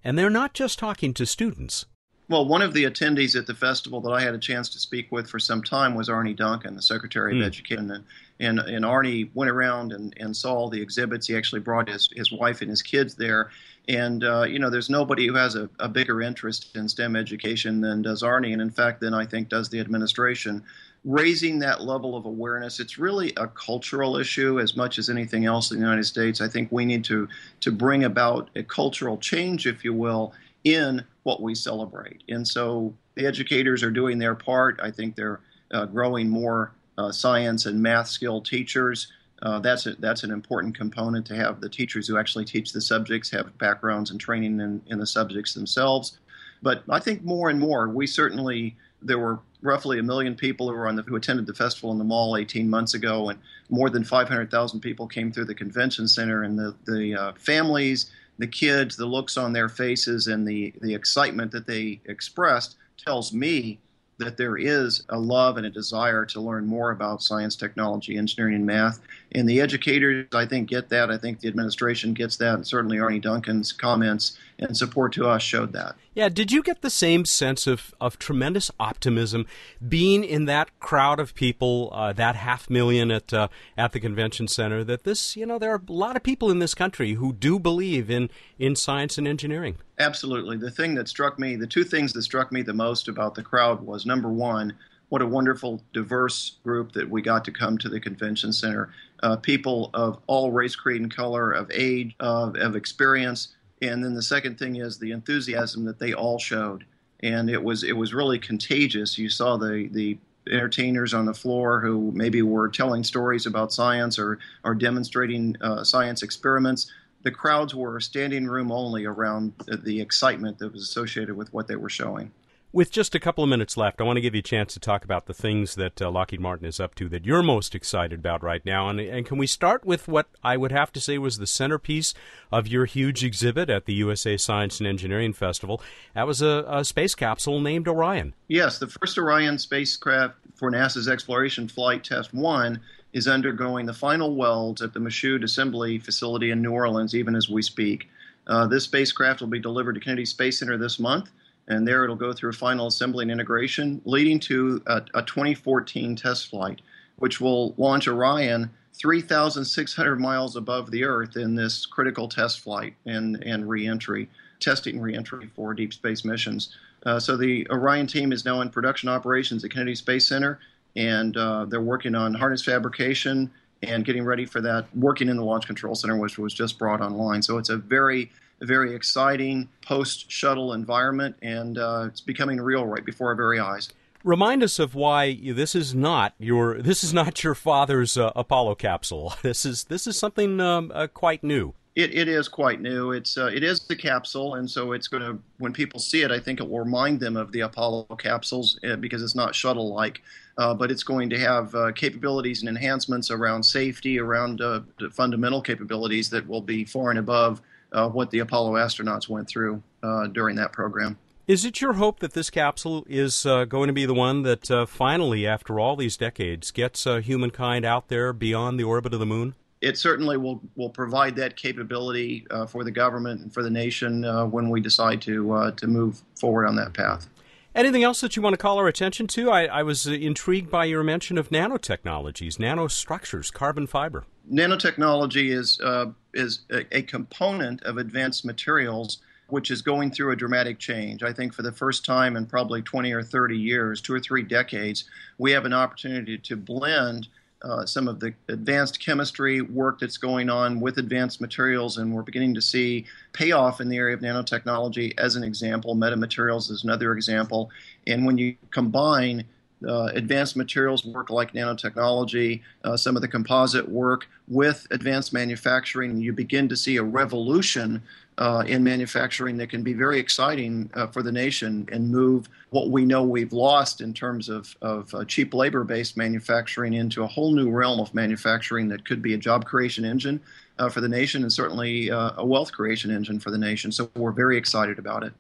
And 0.03 0.17
they're 0.17 0.31
not 0.31 0.55
just 0.55 0.79
talking 0.79 1.13
to 1.13 1.27
students. 1.27 1.85
Well, 2.29 2.45
one 2.45 2.61
of 2.61 2.75
the 2.75 2.83
attendees 2.83 3.35
at 3.35 3.47
the 3.47 3.55
festival 3.55 4.01
that 4.01 4.11
I 4.11 4.21
had 4.21 4.35
a 4.35 4.39
chance 4.39 4.69
to 4.69 4.79
speak 4.79 5.11
with 5.11 5.27
for 5.27 5.39
some 5.39 5.63
time 5.63 5.95
was 5.95 6.09
Arne 6.09 6.35
Duncan, 6.35 6.75
the 6.75 6.81
Secretary 6.81 7.33
mm. 7.33 7.39
of 7.39 7.47
Education. 7.47 7.89
And, 7.89 8.03
and, 8.39 8.59
and 8.59 8.85
Arne 8.85 9.31
went 9.33 9.49
around 9.49 9.91
and, 9.93 10.13
and 10.19 10.37
saw 10.37 10.53
all 10.53 10.69
the 10.69 10.79
exhibits. 10.79 11.25
He 11.25 11.35
actually 11.35 11.61
brought 11.61 11.89
his, 11.89 12.07
his 12.15 12.31
wife 12.31 12.61
and 12.61 12.69
his 12.69 12.83
kids 12.83 13.15
there. 13.15 13.49
And, 13.87 14.23
uh, 14.23 14.43
you 14.43 14.59
know, 14.59 14.69
there's 14.69 14.91
nobody 14.91 15.25
who 15.25 15.33
has 15.33 15.55
a, 15.55 15.67
a 15.79 15.89
bigger 15.89 16.21
interest 16.21 16.75
in 16.75 16.87
STEM 16.87 17.15
education 17.15 17.81
than 17.81 18.03
does 18.03 18.21
Arne, 18.21 18.45
And 18.45 18.61
in 18.61 18.69
fact, 18.69 19.01
then 19.01 19.15
I 19.15 19.25
think 19.25 19.49
does 19.49 19.69
the 19.69 19.79
administration. 19.79 20.63
Raising 21.03 21.57
that 21.59 21.81
level 21.81 22.15
of 22.15 22.25
awareness, 22.25 22.79
it's 22.79 22.99
really 22.99 23.33
a 23.37 23.47
cultural 23.47 24.17
issue 24.17 24.59
as 24.59 24.75
much 24.75 24.99
as 24.99 25.09
anything 25.09 25.45
else 25.45 25.71
in 25.71 25.77
the 25.77 25.83
United 25.83 26.05
States. 26.05 26.41
I 26.41 26.47
think 26.47 26.71
we 26.71 26.85
need 26.85 27.03
to, 27.05 27.27
to 27.61 27.71
bring 27.71 28.03
about 28.03 28.51
a 28.55 28.61
cultural 28.61 29.17
change, 29.17 29.65
if 29.65 29.83
you 29.83 29.95
will, 29.95 30.33
in 30.63 31.03
what 31.23 31.41
we 31.41 31.55
celebrate. 31.55 32.23
And 32.29 32.47
so 32.47 32.93
the 33.15 33.25
educators 33.25 33.83
are 33.83 33.91
doing 33.91 34.19
their 34.19 34.35
part. 34.35 34.79
I 34.81 34.91
think 34.91 35.15
they're 35.15 35.41
uh, 35.71 35.85
growing 35.85 36.29
more 36.29 36.73
uh, 36.97 37.11
science 37.11 37.65
and 37.65 37.81
math 37.81 38.07
skill 38.07 38.41
teachers. 38.41 39.11
Uh, 39.41 39.59
that's 39.59 39.85
a, 39.85 39.93
that's 39.95 40.23
an 40.23 40.31
important 40.31 40.75
component 40.75 41.25
to 41.27 41.35
have 41.35 41.61
the 41.61 41.69
teachers 41.69 42.07
who 42.07 42.17
actually 42.17 42.45
teach 42.45 42.73
the 42.73 42.81
subjects 42.81 43.29
have 43.31 43.57
backgrounds 43.57 44.11
and 44.11 44.19
training 44.19 44.59
in, 44.59 44.81
in 44.87 44.99
the 44.99 45.07
subjects 45.07 45.53
themselves. 45.53 46.17
But 46.61 46.83
I 46.89 46.99
think 46.99 47.23
more 47.23 47.49
and 47.49 47.59
more, 47.59 47.87
we 47.87 48.05
certainly 48.05 48.75
there 49.01 49.19
were 49.19 49.39
roughly 49.61 49.99
a 49.99 50.03
million 50.03 50.35
people 50.35 50.69
who 50.69 50.75
were 50.75 50.87
on 50.87 50.95
the, 50.95 51.03
who 51.03 51.15
attended 51.15 51.45
the 51.45 51.53
festival 51.53 51.91
in 51.91 51.97
the 51.97 52.03
mall 52.03 52.35
18 52.35 52.69
months 52.69 52.93
ago, 52.93 53.29
and 53.29 53.39
more 53.69 53.89
than 53.89 54.03
500,000 54.03 54.79
people 54.81 55.07
came 55.07 55.31
through 55.31 55.45
the 55.45 55.55
convention 55.55 56.07
center, 56.07 56.43
and 56.43 56.57
the 56.57 56.75
the 56.85 57.15
uh, 57.15 57.33
families 57.33 58.11
the 58.39 58.47
kids, 58.47 58.95
the 58.95 59.05
looks 59.05 59.37
on 59.37 59.53
their 59.53 59.69
faces, 59.69 60.27
and 60.27 60.47
the, 60.47 60.73
the 60.81 60.95
excitement 60.95 61.51
that 61.51 61.67
they 61.67 62.01
expressed 62.05 62.77
tells 62.97 63.31
me 63.31 63.77
that 64.17 64.37
there 64.37 64.57
is 64.57 65.03
a 65.09 65.19
love 65.19 65.57
and 65.57 65.65
a 65.65 65.69
desire 65.69 66.25
to 66.25 66.41
learn 66.41 66.65
more 66.65 66.91
about 66.91 67.21
science, 67.21 67.55
technology, 67.55 68.17
engineering, 68.17 68.55
and 68.55 68.65
math. 68.65 68.99
And 69.33 69.47
the 69.47 69.61
educators, 69.61 70.27
I 70.33 70.45
think, 70.45 70.69
get 70.69 70.89
that. 70.89 71.09
I 71.09 71.17
think 71.17 71.39
the 71.39 71.47
administration 71.47 72.13
gets 72.13 72.35
that. 72.37 72.55
And 72.55 72.67
certainly 72.67 72.99
Arne 72.99 73.21
Duncan's 73.21 73.71
comments 73.71 74.37
and 74.59 74.75
support 74.75 75.13
to 75.13 75.27
us 75.27 75.41
showed 75.41 75.73
that. 75.73 75.95
Yeah, 76.13 76.29
did 76.29 76.51
you 76.51 76.61
get 76.61 76.81
the 76.81 76.89
same 76.89 77.25
sense 77.25 77.65
of, 77.65 77.93
of 78.01 78.19
tremendous 78.19 78.69
optimism 78.79 79.45
being 79.87 80.23
in 80.23 80.45
that 80.45 80.77
crowd 80.79 81.19
of 81.19 81.33
people, 81.33 81.89
uh, 81.93 82.13
that 82.13 82.35
half 82.35 82.69
million 82.69 83.09
at 83.09 83.33
uh, 83.33 83.47
at 83.77 83.93
the 83.93 83.99
convention 83.99 84.47
center? 84.47 84.83
That 84.83 85.03
this, 85.03 85.37
you 85.37 85.45
know, 85.45 85.57
there 85.57 85.73
are 85.73 85.81
a 85.87 85.91
lot 85.91 86.15
of 86.15 86.23
people 86.23 86.51
in 86.51 86.59
this 86.59 86.73
country 86.73 87.13
who 87.13 87.33
do 87.33 87.59
believe 87.59 88.09
in 88.09 88.29
in 88.57 88.75
science 88.75 89.17
and 89.17 89.27
engineering. 89.27 89.77
Absolutely. 89.97 90.57
The 90.57 90.71
thing 90.71 90.95
that 90.95 91.07
struck 91.07 91.39
me, 91.39 91.55
the 91.55 91.67
two 91.67 91.83
things 91.83 92.13
that 92.13 92.23
struck 92.23 92.51
me 92.51 92.61
the 92.61 92.73
most 92.73 93.07
about 93.07 93.35
the 93.35 93.43
crowd 93.43 93.81
was 93.81 94.05
number 94.05 94.29
one, 94.29 94.73
what 95.09 95.21
a 95.21 95.25
wonderful, 95.25 95.83
diverse 95.93 96.57
group 96.63 96.93
that 96.93 97.09
we 97.09 97.21
got 97.21 97.43
to 97.45 97.51
come 97.51 97.77
to 97.79 97.89
the 97.89 97.99
convention 97.99 98.53
center. 98.53 98.93
Uh, 99.21 99.35
people 99.35 99.89
of 99.93 100.19
all 100.27 100.51
race, 100.51 100.75
creed, 100.75 101.01
and 101.01 101.13
color, 101.13 101.51
of 101.51 101.69
age, 101.73 102.15
of, 102.19 102.55
of 102.55 102.75
experience 102.75 103.49
and 103.81 104.03
then 104.03 104.13
the 104.13 104.21
second 104.21 104.57
thing 104.57 104.77
is 104.77 104.97
the 104.97 105.11
enthusiasm 105.11 105.85
that 105.85 105.99
they 105.99 106.13
all 106.13 106.37
showed, 106.37 106.85
and 107.21 107.49
it 107.49 107.63
was 107.63 107.83
it 107.83 107.95
was 107.95 108.13
really 108.13 108.39
contagious. 108.39 109.17
You 109.17 109.29
saw 109.29 109.57
the 109.57 109.89
the 109.91 110.17
entertainers 110.49 111.13
on 111.13 111.25
the 111.25 111.33
floor 111.33 111.79
who 111.79 112.11
maybe 112.13 112.41
were 112.41 112.69
telling 112.69 113.03
stories 113.03 113.45
about 113.45 113.71
science 113.71 114.17
or 114.17 114.39
or 114.63 114.75
demonstrating 114.75 115.55
uh, 115.61 115.83
science 115.83 116.23
experiments. 116.23 116.91
The 117.23 117.31
crowds 117.31 117.75
were 117.75 117.99
standing 117.99 118.47
room 118.47 118.71
only 118.71 119.05
around 119.05 119.53
the 119.67 119.99
excitement 119.99 120.57
that 120.59 120.71
was 120.71 120.81
associated 120.83 121.35
with 121.35 121.53
what 121.53 121.67
they 121.67 121.75
were 121.75 121.89
showing. 121.89 122.31
With 122.71 122.91
just 122.91 123.15
a 123.15 123.19
couple 123.19 123.43
of 123.43 123.49
minutes 123.49 123.77
left, 123.77 123.99
I 123.99 124.03
want 124.03 124.17
to 124.17 124.21
give 124.21 124.35
you 124.35 124.39
a 124.39 124.43
chance 124.43 124.75
to 124.75 124.79
talk 124.79 125.03
about 125.03 125.25
the 125.25 125.33
things 125.33 125.73
that 125.73 125.99
uh, 125.99 126.11
Lockheed 126.11 126.39
Martin 126.39 126.67
is 126.67 126.79
up 126.79 126.93
to 126.95 127.09
that 127.09 127.25
you're 127.25 127.41
most 127.41 127.73
excited 127.73 128.19
about 128.19 128.43
right 128.43 128.63
now. 128.63 128.89
And, 128.89 128.99
and 128.99 129.25
can 129.25 129.39
we 129.39 129.47
start 129.47 129.85
with 129.85 130.07
what 130.07 130.27
I 130.43 130.55
would 130.55 130.71
have 130.71 130.91
to 130.91 131.01
say 131.01 131.17
was 131.17 131.39
the 131.39 131.47
centerpiece 131.47 132.13
of 132.51 132.67
your 132.67 132.85
huge 132.85 133.23
exhibit 133.23 133.71
at 133.71 133.85
the 133.85 133.93
USA 133.93 134.37
Science 134.37 134.79
and 134.79 134.85
Engineering 134.85 135.33
Festival? 135.33 135.81
That 136.13 136.27
was 136.27 136.43
a, 136.43 136.63
a 136.67 136.85
space 136.85 137.15
capsule 137.15 137.59
named 137.59 137.87
Orion. 137.87 138.35
Yes, 138.47 138.77
the 138.77 138.85
first 138.85 139.17
Orion 139.17 139.57
spacecraft 139.57 140.35
for 140.53 140.69
NASA's 140.69 141.07
Exploration 141.07 141.67
Flight 141.67 142.03
Test 142.03 142.35
1 142.35 142.79
is 143.13 143.27
undergoing 143.27 143.87
the 143.87 143.93
final 143.95 144.35
welds 144.35 144.83
at 144.83 144.93
the 144.93 144.99
Michoud 144.99 145.43
Assembly 145.43 145.97
Facility 145.97 146.51
in 146.51 146.61
New 146.61 146.73
Orleans, 146.73 147.15
even 147.15 147.35
as 147.35 147.49
we 147.49 147.63
speak. 147.63 148.07
Uh, 148.45 148.67
this 148.67 148.83
spacecraft 148.83 149.41
will 149.41 149.47
be 149.47 149.59
delivered 149.59 149.93
to 149.93 149.99
Kennedy 149.99 150.25
Space 150.25 150.59
Center 150.59 150.77
this 150.77 150.99
month 150.99 151.31
and 151.69 151.87
there 151.87 152.03
it'll 152.03 152.15
go 152.15 152.33
through 152.33 152.53
final 152.53 152.87
assembly 152.87 153.23
and 153.23 153.31
integration, 153.31 154.01
leading 154.05 154.39
to 154.41 154.81
a, 154.87 155.01
a 155.13 155.21
2014 155.21 156.15
test 156.15 156.49
flight, 156.49 156.81
which 157.17 157.39
will 157.39 157.73
launch 157.77 158.07
Orion 158.07 158.69
3,600 158.93 160.19
miles 160.19 160.55
above 160.55 160.91
the 160.91 161.03
Earth 161.05 161.37
in 161.37 161.55
this 161.55 161.85
critical 161.85 162.27
test 162.27 162.59
flight 162.59 162.95
and, 163.05 163.41
and 163.43 163.69
reentry, 163.69 164.29
testing 164.59 164.99
reentry 164.99 165.49
for 165.55 165.73
deep 165.73 165.93
space 165.93 166.25
missions. 166.25 166.75
Uh, 167.05 167.19
so 167.19 167.37
the 167.37 167.65
Orion 167.69 168.07
team 168.07 168.33
is 168.33 168.43
now 168.43 168.59
in 168.61 168.69
production 168.69 169.07
operations 169.07 169.63
at 169.63 169.71
Kennedy 169.71 169.95
Space 169.95 170.27
Center, 170.27 170.59
and 170.95 171.37
uh, 171.37 171.65
they're 171.65 171.81
working 171.81 172.15
on 172.15 172.33
harness 172.33 172.63
fabrication 172.63 173.49
and 173.83 174.03
getting 174.03 174.25
ready 174.25 174.45
for 174.45 174.59
that, 174.59 174.85
working 174.95 175.29
in 175.29 175.37
the 175.37 175.43
Launch 175.43 175.65
Control 175.65 175.95
Center, 175.95 176.17
which 176.17 176.37
was 176.37 176.53
just 176.53 176.77
brought 176.77 176.99
online. 176.99 177.41
So 177.41 177.57
it's 177.57 177.69
a 177.69 177.77
very 177.77 178.29
a 178.61 178.65
very 178.65 178.93
exciting 178.93 179.69
post 179.81 180.31
shuttle 180.31 180.73
environment, 180.73 181.35
and 181.41 181.77
uh, 181.77 182.05
it's 182.07 182.21
becoming 182.21 182.59
real 182.59 182.85
right 182.85 183.05
before 183.05 183.29
our 183.29 183.35
very 183.35 183.59
eyes. 183.59 183.89
Remind 184.23 184.63
us 184.63 184.79
of 184.79 184.95
why 184.95 185.39
this 185.41 185.75
is 185.75 185.95
not 185.95 186.33
your 186.39 186.81
this 186.81 187.03
is 187.03 187.13
not 187.13 187.43
your 187.43 187.55
father's 187.55 188.17
uh, 188.17 188.31
Apollo 188.35 188.75
capsule. 188.75 189.33
This 189.41 189.65
is 189.65 189.85
this 189.85 190.07
is 190.07 190.19
something 190.19 190.59
um, 190.59 190.91
uh, 190.93 191.07
quite 191.07 191.43
new. 191.43 191.73
It, 191.95 192.15
it 192.15 192.27
is 192.27 192.47
quite 192.47 192.81
new. 192.81 193.11
It's 193.11 193.37
uh, 193.37 193.47
it 193.47 193.63
is 193.63 193.81
the 193.87 193.95
capsule, 193.95 194.55
and 194.55 194.69
so 194.69 194.91
it's 194.91 195.07
going 195.07 195.23
to 195.23 195.39
when 195.57 195.73
people 195.73 195.99
see 195.99 196.21
it, 196.21 196.31
I 196.31 196.39
think 196.39 196.59
it 196.59 196.69
will 196.69 196.79
remind 196.79 197.19
them 197.19 197.37
of 197.37 197.51
the 197.51 197.61
Apollo 197.61 198.05
capsules 198.17 198.79
uh, 198.83 198.97
because 198.97 199.23
it's 199.23 199.35
not 199.35 199.55
shuttle 199.55 199.93
like, 199.93 200.21
uh, 200.57 200.73
but 200.73 200.91
it's 200.91 201.03
going 201.03 201.29
to 201.29 201.39
have 201.39 201.73
uh, 201.73 201.91
capabilities 201.93 202.59
and 202.61 202.69
enhancements 202.69 203.31
around 203.31 203.63
safety, 203.63 204.19
around 204.19 204.61
uh, 204.61 204.81
fundamental 205.11 205.61
capabilities 205.61 206.29
that 206.29 206.47
will 206.47 206.61
be 206.61 206.83
far 206.83 207.09
and 207.09 207.19
above 207.19 207.61
uh, 207.91 208.09
what 208.09 208.31
the 208.31 208.39
Apollo 208.39 208.73
astronauts 208.73 209.27
went 209.27 209.47
through 209.47 209.81
uh, 210.03 210.27
during 210.27 210.55
that 210.57 210.71
program. 210.71 211.17
Is 211.47 211.65
it 211.65 211.81
your 211.81 211.93
hope 211.93 212.19
that 212.19 212.33
this 212.33 212.51
capsule 212.51 213.05
is 213.09 213.45
uh, 213.45 213.65
going 213.65 213.87
to 213.87 213.93
be 213.93 214.05
the 214.05 214.13
one 214.13 214.43
that 214.43 214.69
uh, 214.69 214.85
finally, 214.85 215.47
after 215.47 215.79
all 215.79 215.95
these 215.95 216.15
decades, 216.15 216.69
gets 216.69 217.07
uh, 217.07 217.17
humankind 217.17 217.85
out 217.85 218.07
there 218.07 218.33
beyond 218.33 218.79
the 218.79 218.83
orbit 218.83 219.13
of 219.13 219.19
the 219.19 219.25
moon? 219.25 219.55
It 219.81 219.97
certainly 219.97 220.37
will, 220.37 220.61
will 220.75 220.89
provide 220.89 221.35
that 221.37 221.55
capability 221.55 222.45
uh, 222.51 222.67
for 222.67 222.83
the 222.83 222.91
government 222.91 223.41
and 223.41 223.53
for 223.53 223.63
the 223.63 223.69
nation 223.69 224.23
when 224.51 224.69
we 224.69 224.81
decide 224.81 225.21
to, 225.23 225.73
to 225.77 225.87
move 225.87 226.21
forward 226.39 226.67
on 226.67 226.75
that 226.75 226.93
path. 226.93 227.27
Anything 227.73 228.03
else 228.03 228.19
that 228.21 228.35
you 228.35 228.41
want 228.41 228.53
to 228.53 228.57
call 228.57 228.77
our 228.77 228.87
attention 228.87 229.25
to? 229.27 229.49
I, 229.49 229.65
I 229.65 229.83
was 229.83 230.05
intrigued 230.05 230.69
by 230.69 230.85
your 230.85 231.01
mention 231.01 231.37
of 231.37 231.49
nanotechnologies, 231.49 232.57
nanostructures, 232.57 233.53
carbon 233.53 233.87
fiber 233.87 234.25
nanotechnology 234.51 235.51
is 235.51 235.79
uh, 235.81 236.07
is 236.33 236.61
a, 236.71 236.97
a, 236.97 237.01
component 237.01 237.83
of 237.83 237.97
advanced 237.97 238.45
materials 238.45 239.19
which 239.47 239.71
is 239.71 239.81
going 239.81 240.11
through 240.11 240.31
a 240.31 240.35
dramatic 240.35 240.77
change. 240.77 241.23
I 241.23 241.33
think 241.33 241.53
for 241.53 241.63
the 241.63 241.71
first 241.71 242.05
time 242.05 242.35
in 242.35 242.45
probably 242.45 242.83
20 242.83 243.11
or 243.13 243.23
30 243.23 243.57
years, 243.57 243.99
two 243.99 244.13
or 244.13 244.19
three 244.19 244.43
decades, 244.43 245.05
we 245.39 245.51
have 245.51 245.65
an 245.65 245.73
opportunity 245.73 246.37
to 246.37 246.55
blend 246.55 247.27
uh, 247.61 247.85
some 247.85 248.07
of 248.07 248.19
the 248.19 248.33
advanced 248.47 249.03
chemistry 249.03 249.61
work 249.61 249.99
that's 249.99 250.17
going 250.17 250.49
on 250.49 250.79
with 250.79 250.97
advanced 250.97 251.41
materials, 251.41 251.97
and 251.97 252.13
we're 252.13 252.21
beginning 252.21 252.53
to 252.53 252.61
see 252.61 253.05
payoff 253.33 253.81
in 253.81 253.89
the 253.89 253.97
area 253.97 254.15
of 254.15 254.21
nanotechnology 254.21 255.13
as 255.17 255.35
an 255.35 255.43
example. 255.43 255.95
Metamaterials 255.95 256.71
is 256.71 256.83
another 256.83 257.11
example. 257.13 257.69
And 258.07 258.25
when 258.25 258.37
you 258.37 258.55
combine 258.71 259.43
advanced 259.87 260.55
materials 260.55 261.05
work 261.05 261.29
like 261.29 261.53
nanotechnology, 261.53 262.61
uh, 262.83 262.97
some 262.97 263.15
of 263.15 263.21
the 263.21 263.27
composite 263.27 263.87
work 263.87 264.27
with 264.47 264.87
advanced 264.91 265.33
manufacturing, 265.33 266.19
you 266.19 266.33
begin 266.33 266.67
to 266.69 266.75
see 266.75 266.97
a 266.97 267.03
revolution 267.03 268.01
uh, 268.39 268.63
in 268.65 268.83
manufacturing 268.83 269.57
that 269.57 269.69
can 269.69 269.83
be 269.83 269.93
very 269.93 270.17
exciting 270.17 270.89
uh, 270.93 271.05
for 271.07 271.21
the 271.21 271.31
nation 271.31 271.87
and 271.91 272.09
move 272.09 272.47
what 272.69 272.89
we 272.89 273.03
know 273.03 273.21
we've 273.21 273.51
lost 273.51 273.99
in 273.99 274.13
terms 274.13 274.47
of, 274.47 274.75
of 274.81 275.13
uh, 275.13 275.25
cheap 275.25 275.53
labor 275.53 275.83
based 275.83 276.15
manufacturing 276.15 276.93
into 276.93 277.23
a 277.23 277.27
whole 277.27 277.51
new 277.51 277.69
realm 277.69 277.99
of 277.99 278.13
manufacturing 278.13 278.87
that 278.87 279.05
could 279.05 279.21
be 279.21 279.33
a 279.33 279.37
job 279.37 279.65
creation 279.65 280.05
engine 280.05 280.39
uh, 280.79 280.87
for 280.87 281.01
the 281.01 281.09
nation 281.09 281.41
and 281.41 281.51
certainly 281.51 282.09
uh, 282.09 282.31
a 282.37 282.45
wealth 282.45 282.71
creation 282.71 283.11
engine 283.11 283.39
for 283.39 283.51
the 283.51 283.57
nation. 283.57 283.91
So 283.91 284.09
we're 284.15 284.31
very 284.31 284.57
excited 284.57 284.99
about 284.99 285.23
it. 285.23 285.33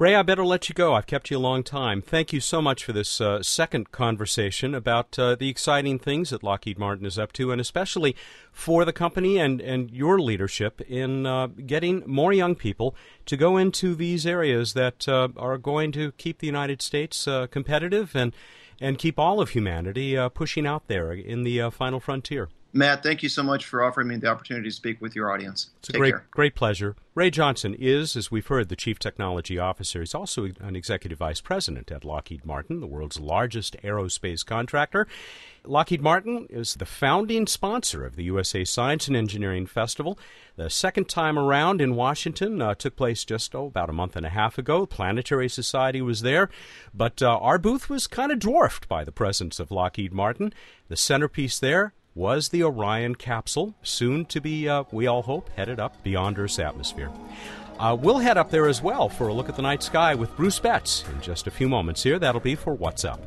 Ray, 0.00 0.14
I 0.14 0.22
better 0.22 0.46
let 0.46 0.70
you 0.70 0.74
go. 0.74 0.94
I've 0.94 1.06
kept 1.06 1.30
you 1.30 1.36
a 1.36 1.38
long 1.38 1.62
time. 1.62 2.00
Thank 2.00 2.32
you 2.32 2.40
so 2.40 2.62
much 2.62 2.84
for 2.84 2.94
this 2.94 3.20
uh, 3.20 3.42
second 3.42 3.92
conversation 3.92 4.74
about 4.74 5.18
uh, 5.18 5.34
the 5.34 5.50
exciting 5.50 5.98
things 5.98 6.30
that 6.30 6.42
Lockheed 6.42 6.78
Martin 6.78 7.04
is 7.04 7.18
up 7.18 7.34
to, 7.34 7.52
and 7.52 7.60
especially 7.60 8.16
for 8.50 8.86
the 8.86 8.94
company 8.94 9.36
and, 9.36 9.60
and 9.60 9.90
your 9.90 10.18
leadership 10.18 10.80
in 10.88 11.26
uh, 11.26 11.48
getting 11.48 12.02
more 12.06 12.32
young 12.32 12.54
people 12.54 12.96
to 13.26 13.36
go 13.36 13.58
into 13.58 13.94
these 13.94 14.24
areas 14.24 14.72
that 14.72 15.06
uh, 15.06 15.28
are 15.36 15.58
going 15.58 15.92
to 15.92 16.12
keep 16.12 16.38
the 16.38 16.46
United 16.46 16.80
States 16.80 17.28
uh, 17.28 17.46
competitive 17.48 18.16
and, 18.16 18.34
and 18.80 18.96
keep 18.96 19.18
all 19.18 19.38
of 19.38 19.50
humanity 19.50 20.16
uh, 20.16 20.30
pushing 20.30 20.66
out 20.66 20.88
there 20.88 21.12
in 21.12 21.42
the 21.42 21.68
final 21.68 22.00
frontier. 22.00 22.48
Matt, 22.72 23.02
thank 23.02 23.22
you 23.22 23.28
so 23.28 23.42
much 23.42 23.66
for 23.66 23.82
offering 23.82 24.06
me 24.06 24.16
the 24.16 24.28
opportunity 24.28 24.68
to 24.68 24.74
speak 24.74 25.00
with 25.00 25.16
your 25.16 25.30
audience. 25.32 25.70
It's 25.80 25.88
a 25.88 25.92
great, 25.92 26.12
care. 26.12 26.26
great 26.30 26.54
pleasure. 26.54 26.94
Ray 27.16 27.30
Johnson 27.30 27.74
is, 27.74 28.16
as 28.16 28.30
we've 28.30 28.46
heard, 28.46 28.68
the 28.68 28.76
Chief 28.76 28.98
Technology 28.98 29.58
Officer. 29.58 29.98
He's 30.00 30.14
also 30.14 30.48
an 30.60 30.76
Executive 30.76 31.18
Vice 31.18 31.40
President 31.40 31.90
at 31.90 32.04
Lockheed 32.04 32.46
Martin, 32.46 32.80
the 32.80 32.86
world's 32.86 33.18
largest 33.18 33.76
aerospace 33.82 34.46
contractor. 34.46 35.08
Lockheed 35.64 36.00
Martin 36.00 36.46
is 36.48 36.74
the 36.74 36.86
founding 36.86 37.48
sponsor 37.48 38.06
of 38.06 38.14
the 38.14 38.22
USA 38.24 38.64
Science 38.64 39.08
and 39.08 39.16
Engineering 39.16 39.66
Festival. 39.66 40.16
The 40.54 40.70
second 40.70 41.08
time 41.08 41.38
around 41.38 41.80
in 41.80 41.96
Washington 41.96 42.62
uh, 42.62 42.74
took 42.74 42.94
place 42.94 43.24
just 43.24 43.54
oh, 43.54 43.66
about 43.66 43.90
a 43.90 43.94
month 43.94 44.14
and 44.14 44.24
a 44.24 44.30
half 44.30 44.58
ago. 44.58 44.86
Planetary 44.86 45.48
Society 45.48 46.00
was 46.00 46.22
there, 46.22 46.48
but 46.94 47.20
uh, 47.20 47.36
our 47.38 47.58
booth 47.58 47.90
was 47.90 48.06
kind 48.06 48.30
of 48.30 48.38
dwarfed 48.38 48.88
by 48.88 49.02
the 49.02 49.12
presence 49.12 49.58
of 49.58 49.72
Lockheed 49.72 50.14
Martin. 50.14 50.54
The 50.88 50.96
centerpiece 50.96 51.58
there, 51.58 51.92
was 52.14 52.48
the 52.48 52.62
Orion 52.62 53.14
capsule, 53.14 53.74
soon 53.82 54.24
to 54.26 54.40
be, 54.40 54.68
uh, 54.68 54.84
we 54.90 55.06
all 55.06 55.22
hope, 55.22 55.48
headed 55.56 55.78
up 55.78 56.02
beyond 56.02 56.38
Earth's 56.38 56.58
atmosphere. 56.58 57.10
Uh, 57.78 57.96
we'll 57.98 58.18
head 58.18 58.36
up 58.36 58.50
there 58.50 58.68
as 58.68 58.82
well 58.82 59.08
for 59.08 59.28
a 59.28 59.32
look 59.32 59.48
at 59.48 59.56
the 59.56 59.62
night 59.62 59.82
sky 59.82 60.14
with 60.14 60.34
Bruce 60.36 60.58
Betts 60.58 61.04
in 61.12 61.20
just 61.22 61.46
a 61.46 61.50
few 61.50 61.68
moments 61.68 62.02
here. 62.02 62.18
That'll 62.18 62.40
be 62.40 62.54
for 62.54 62.74
What's 62.74 63.04
Up. 63.04 63.20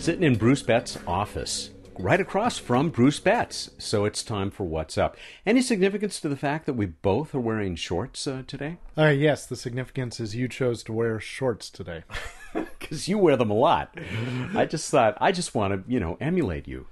Sitting 0.00 0.22
in 0.22 0.36
Bruce 0.36 0.62
Betts' 0.62 0.98
office, 1.06 1.70
right 1.98 2.20
across 2.20 2.56
from 2.56 2.88
Bruce 2.88 3.20
Betts. 3.20 3.70
So 3.76 4.06
it's 4.06 4.22
time 4.22 4.50
for 4.50 4.64
What's 4.64 4.96
Up. 4.96 5.14
Any 5.44 5.60
significance 5.60 6.20
to 6.20 6.28
the 6.28 6.38
fact 6.38 6.64
that 6.64 6.72
we 6.72 6.86
both 6.86 7.34
are 7.34 7.40
wearing 7.40 7.76
shorts 7.76 8.26
uh, 8.26 8.42
today? 8.46 8.78
Uh, 8.96 9.08
yes, 9.08 9.44
the 9.44 9.56
significance 9.56 10.18
is 10.18 10.34
you 10.34 10.48
chose 10.48 10.82
to 10.84 10.92
wear 10.92 11.20
shorts 11.20 11.70
today. 11.70 12.04
Because 12.80 13.06
you 13.06 13.18
wear 13.18 13.36
them 13.36 13.50
a 13.50 13.54
lot. 13.54 13.96
I 14.56 14.66
just 14.66 14.90
thought, 14.90 15.16
I 15.20 15.30
just 15.30 15.54
want 15.54 15.72
to, 15.72 15.92
you 15.92 16.00
know, 16.00 16.16
emulate 16.20 16.66
you. 16.66 16.86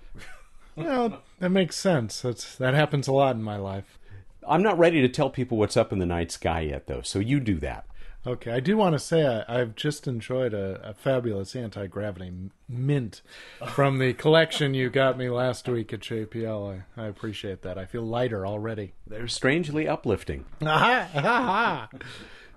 well, 0.76 1.22
that 1.40 1.50
makes 1.50 1.74
sense. 1.74 2.20
That's, 2.20 2.54
that 2.58 2.74
happens 2.74 3.08
a 3.08 3.12
lot 3.12 3.34
in 3.34 3.42
my 3.42 3.56
life. 3.56 3.98
I'm 4.46 4.62
not 4.62 4.78
ready 4.78 5.00
to 5.00 5.08
tell 5.08 5.28
people 5.28 5.58
what's 5.58 5.76
up 5.76 5.92
in 5.92 5.98
the 5.98 6.06
night 6.06 6.30
sky 6.30 6.60
yet, 6.60 6.86
though, 6.86 7.02
so 7.02 7.18
you 7.18 7.40
do 7.40 7.56
that. 7.56 7.86
Okay, 8.28 8.52
I 8.52 8.60
do 8.60 8.76
want 8.76 8.92
to 8.92 8.98
say 8.98 9.42
I, 9.48 9.56
have 9.56 9.74
just 9.74 10.06
enjoyed 10.06 10.52
a, 10.52 10.90
a 10.90 10.92
fabulous 10.92 11.56
anti 11.56 11.86
gravity 11.86 12.30
mint 12.68 13.22
from 13.72 13.98
the 13.98 14.12
collection 14.12 14.74
you 14.74 14.90
got 14.90 15.16
me 15.16 15.30
last 15.30 15.66
week 15.66 15.94
at 15.94 16.00
JPL. 16.00 16.84
I, 16.98 17.02
I 17.02 17.06
appreciate 17.06 17.62
that. 17.62 17.78
I 17.78 17.86
feel 17.86 18.02
lighter 18.02 18.46
already. 18.46 18.92
They're 19.06 19.28
strangely 19.28 19.88
uplifting. 19.88 20.44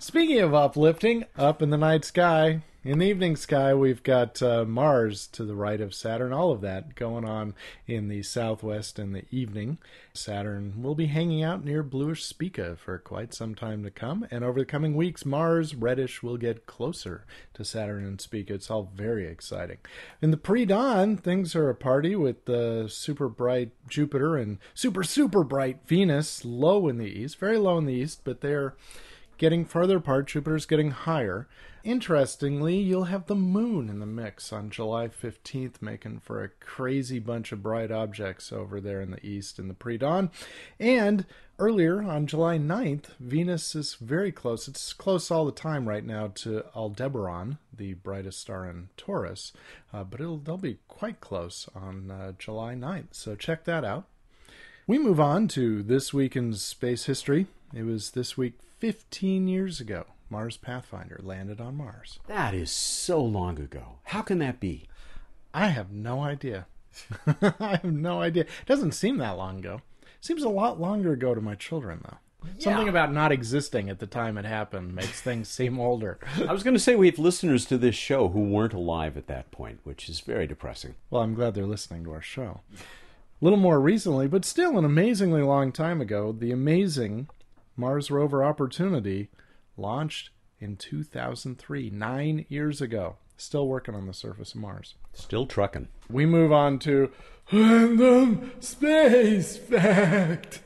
Speaking 0.01 0.39
of 0.39 0.55
uplifting, 0.55 1.25
up 1.37 1.61
in 1.61 1.69
the 1.69 1.77
night 1.77 2.03
sky, 2.03 2.63
in 2.83 2.97
the 2.97 3.05
evening 3.05 3.35
sky, 3.35 3.75
we've 3.75 4.01
got 4.01 4.41
uh, 4.41 4.65
Mars 4.65 5.27
to 5.27 5.45
the 5.45 5.53
right 5.53 5.79
of 5.79 5.93
Saturn. 5.93 6.33
All 6.33 6.51
of 6.51 6.61
that 6.61 6.95
going 6.95 7.23
on 7.23 7.53
in 7.85 8.07
the 8.07 8.23
southwest 8.23 8.97
in 8.97 9.11
the 9.11 9.25
evening. 9.29 9.77
Saturn 10.11 10.81
will 10.81 10.95
be 10.95 11.05
hanging 11.05 11.43
out 11.43 11.63
near 11.63 11.83
bluish 11.83 12.25
Spica 12.25 12.77
for 12.77 12.97
quite 12.97 13.35
some 13.35 13.53
time 13.53 13.83
to 13.83 13.91
come. 13.91 14.25
And 14.31 14.43
over 14.43 14.57
the 14.57 14.65
coming 14.65 14.95
weeks, 14.95 15.23
Mars, 15.23 15.75
reddish, 15.75 16.23
will 16.23 16.37
get 16.37 16.65
closer 16.65 17.23
to 17.53 17.63
Saturn 17.63 18.03
and 18.03 18.19
Spica. 18.19 18.55
It's 18.55 18.71
all 18.71 18.89
very 18.95 19.27
exciting. 19.27 19.77
In 20.19 20.31
the 20.31 20.35
pre 20.35 20.65
dawn, 20.65 21.15
things 21.15 21.55
are 21.55 21.69
a 21.69 21.75
party 21.75 22.15
with 22.15 22.45
the 22.45 22.87
super 22.89 23.29
bright 23.29 23.69
Jupiter 23.87 24.35
and 24.35 24.57
super, 24.73 25.03
super 25.03 25.43
bright 25.43 25.81
Venus 25.85 26.43
low 26.43 26.87
in 26.87 26.97
the 26.97 27.05
east, 27.05 27.37
very 27.37 27.59
low 27.59 27.77
in 27.77 27.85
the 27.85 27.93
east, 27.93 28.21
but 28.23 28.41
they're 28.41 28.73
getting 29.41 29.65
farther 29.65 29.97
apart. 29.97 30.27
Jupiter's 30.27 30.67
getting 30.67 30.91
higher. 30.91 31.47
Interestingly, 31.83 32.75
you'll 32.77 33.05
have 33.05 33.25
the 33.25 33.33
moon 33.33 33.89
in 33.89 33.99
the 33.99 34.05
mix 34.05 34.53
on 34.53 34.69
July 34.69 35.07
15th, 35.07 35.81
making 35.81 36.19
for 36.19 36.43
a 36.43 36.49
crazy 36.63 37.17
bunch 37.17 37.51
of 37.51 37.63
bright 37.63 37.91
objects 37.91 38.53
over 38.53 38.79
there 38.79 39.01
in 39.01 39.09
the 39.09 39.25
east 39.25 39.57
in 39.57 39.67
the 39.67 39.73
pre 39.73 39.97
dawn. 39.97 40.29
And 40.79 41.25
earlier 41.57 42.03
on 42.03 42.27
July 42.27 42.59
9th, 42.59 43.15
Venus 43.19 43.73
is 43.73 43.95
very 43.95 44.31
close. 44.31 44.67
It's 44.67 44.93
close 44.93 45.31
all 45.31 45.45
the 45.45 45.51
time 45.51 45.89
right 45.89 46.05
now 46.05 46.27
to 46.35 46.63
Aldebaran, 46.75 47.57
the 47.75 47.95
brightest 47.95 48.39
star 48.41 48.69
in 48.69 48.89
Taurus, 48.95 49.53
uh, 49.91 50.03
but 50.03 50.21
it'll, 50.21 50.37
they'll 50.37 50.57
be 50.57 50.77
quite 50.87 51.19
close 51.19 51.67
on 51.73 52.11
uh, 52.11 52.33
July 52.37 52.75
9th. 52.75 53.07
So 53.13 53.33
check 53.33 53.63
that 53.65 53.83
out. 53.83 54.05
We 54.85 54.99
move 54.99 55.19
on 55.19 55.47
to 55.49 55.81
this 55.81 56.13
week 56.13 56.35
in 56.35 56.53
space 56.53 57.05
history. 57.05 57.47
It 57.73 57.83
was 57.83 58.11
this 58.11 58.37
week 58.37 58.59
15 58.79 59.47
years 59.47 59.79
ago. 59.79 60.05
Mars 60.29 60.57
Pathfinder 60.57 61.19
landed 61.21 61.59
on 61.59 61.75
Mars. 61.75 62.19
That 62.27 62.53
is 62.53 62.71
so 62.71 63.21
long 63.21 63.59
ago. 63.59 63.99
How 64.05 64.21
can 64.21 64.39
that 64.39 64.59
be? 64.59 64.87
I 65.53 65.67
have 65.67 65.91
no 65.91 66.21
idea. 66.21 66.67
I 67.59 67.79
have 67.81 67.83
no 67.83 68.21
idea. 68.21 68.43
It 68.43 68.65
doesn't 68.65 68.93
seem 68.93 69.17
that 69.17 69.37
long 69.37 69.59
ago. 69.59 69.81
It 70.01 70.25
seems 70.25 70.43
a 70.43 70.49
lot 70.49 70.79
longer 70.79 71.13
ago 71.13 71.33
to 71.33 71.41
my 71.41 71.55
children, 71.55 72.01
though. 72.03 72.17
Yeah. 72.57 72.63
Something 72.63 72.89
about 72.89 73.13
not 73.13 73.31
existing 73.31 73.89
at 73.89 73.99
the 73.99 74.07
time 74.07 74.37
it 74.37 74.45
happened 74.45 74.95
makes 74.95 75.21
things 75.21 75.47
seem 75.49 75.79
older. 75.79 76.19
I 76.47 76.53
was 76.53 76.63
going 76.63 76.73
to 76.73 76.79
say 76.79 76.95
we 76.95 77.07
have 77.07 77.19
listeners 77.19 77.65
to 77.65 77.77
this 77.77 77.95
show 77.95 78.29
who 78.29 78.41
weren't 78.41 78.73
alive 78.73 79.17
at 79.17 79.27
that 79.27 79.51
point, 79.51 79.79
which 79.83 80.09
is 80.09 80.21
very 80.21 80.47
depressing. 80.47 80.95
Well, 81.09 81.21
I'm 81.21 81.35
glad 81.35 81.53
they're 81.53 81.65
listening 81.65 82.03
to 82.05 82.11
our 82.13 82.21
show. 82.21 82.61
A 82.73 83.43
little 83.43 83.59
more 83.59 83.79
recently, 83.79 84.27
but 84.27 84.45
still 84.45 84.77
an 84.77 84.85
amazingly 84.85 85.41
long 85.41 85.71
time 85.71 86.01
ago, 86.01 86.31
the 86.31 86.51
amazing 86.51 87.27
Mars 87.75 88.11
rover 88.11 88.43
Opportunity 88.43 89.29
launched 89.77 90.29
in 90.59 90.75
2003, 90.75 91.89
nine 91.89 92.45
years 92.49 92.81
ago. 92.81 93.15
Still 93.37 93.67
working 93.67 93.95
on 93.95 94.05
the 94.05 94.13
surface 94.13 94.53
of 94.53 94.61
Mars. 94.61 94.93
Still 95.13 95.47
trucking. 95.47 95.87
We 96.09 96.25
move 96.25 96.51
on 96.51 96.77
to 96.79 97.11
random 97.51 98.51
space 98.59 99.57
fact. 99.57 100.61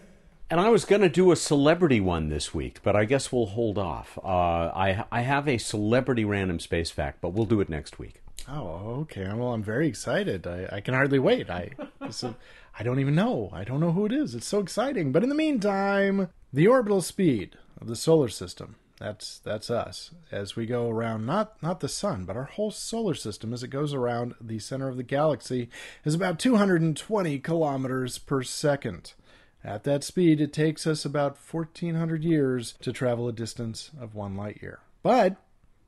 And 0.49 0.59
I 0.59 0.69
was 0.69 0.85
going 0.85 1.01
to 1.01 1.09
do 1.09 1.31
a 1.31 1.35
celebrity 1.35 1.99
one 1.99 2.29
this 2.29 2.53
week, 2.53 2.79
but 2.83 2.95
I 2.95 3.05
guess 3.05 3.31
we'll 3.31 3.47
hold 3.47 3.77
off. 3.77 4.19
Uh, 4.23 4.27
I 4.27 5.05
I 5.11 5.21
have 5.21 5.47
a 5.47 5.57
celebrity 5.57 6.23
random 6.25 6.59
space 6.59 6.91
fact, 6.91 7.19
but 7.21 7.29
we'll 7.29 7.45
do 7.45 7.61
it 7.61 7.69
next 7.69 7.97
week. 7.97 8.21
Oh, 8.47 8.99
okay. 9.01 9.25
Well, 9.33 9.53
I'm 9.53 9.63
very 9.63 9.87
excited. 9.87 10.45
I, 10.45 10.69
I 10.71 10.81
can 10.81 10.93
hardly 10.93 11.17
wait. 11.17 11.49
I 11.49 11.71
so, 12.11 12.35
I 12.77 12.83
don't 12.83 12.99
even 12.99 13.15
know. 13.15 13.49
I 13.53 13.63
don't 13.63 13.79
know 13.79 13.93
who 13.93 14.05
it 14.05 14.11
is. 14.11 14.35
It's 14.35 14.47
so 14.47 14.59
exciting. 14.59 15.11
But 15.11 15.23
in 15.23 15.29
the 15.29 15.35
meantime, 15.35 16.29
the 16.51 16.67
orbital 16.67 17.01
speed 17.01 17.57
of 17.79 17.87
the 17.87 17.95
solar 17.95 18.27
system 18.29 18.75
that's 18.99 19.39
that's 19.39 19.69
us 19.69 20.11
as 20.31 20.55
we 20.55 20.65
go 20.65 20.89
around 20.89 21.25
not 21.25 21.61
not 21.61 21.79
the 21.79 21.89
sun, 21.89 22.25
but 22.25 22.37
our 22.37 22.45
whole 22.45 22.71
solar 22.71 23.13
system 23.13 23.53
as 23.53 23.63
it 23.63 23.67
goes 23.67 23.93
around 23.93 24.35
the 24.39 24.59
center 24.59 24.87
of 24.87 24.97
the 24.97 25.03
galaxy 25.03 25.69
is 26.05 26.15
about 26.15 26.39
220 26.39 27.39
kilometers 27.39 28.17
per 28.17 28.41
second. 28.41 29.13
At 29.63 29.83
that 29.83 30.03
speed, 30.03 30.39
it 30.39 30.53
takes 30.53 30.85
us 30.85 31.05
about 31.05 31.37
1400 31.37 32.23
years 32.23 32.75
to 32.81 32.93
travel 32.93 33.27
a 33.27 33.33
distance 33.33 33.91
of 33.99 34.13
one 34.13 34.35
light 34.35 34.59
year. 34.61 34.79
But 35.01 35.37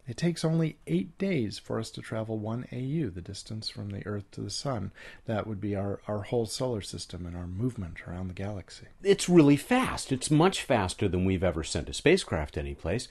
it 0.08 0.15
takes 0.15 0.46
only 0.46 0.78
eight 0.88 1.17
days 1.17 1.60
for 1.60 1.80
us 1.80 1.91
to 1.91 2.02
travel 2.02 2.38
one 2.38 2.65
AU, 2.72 3.10
the 3.10 3.22
distance 3.22 3.70
from 3.70 3.89
the 3.89 4.06
Earth 4.08 4.30
to 4.32 4.41
the 4.41 4.50
Sun. 4.50 4.91
That 5.26 5.46
would 5.46 5.60
be 5.60 5.76
our, 5.76 6.00
our 6.08 6.22
whole 6.22 6.46
solar 6.46 6.82
system 6.82 7.26
and 7.26 7.36
our 7.36 7.48
movement 7.48 8.08
around 8.08 8.30
the 8.30 8.34
galaxy. 8.34 8.88
It's 9.04 9.28
really 9.28 9.58
fast. 9.58 10.12
It's 10.12 10.32
much 10.32 10.63
faster 10.63 11.10
than 11.10 11.26
we've 11.26 11.43
ever 11.43 11.63
sent 11.63 11.89
a 11.89 11.93
spacecraft 11.93 12.58
anyplace, 12.58 13.10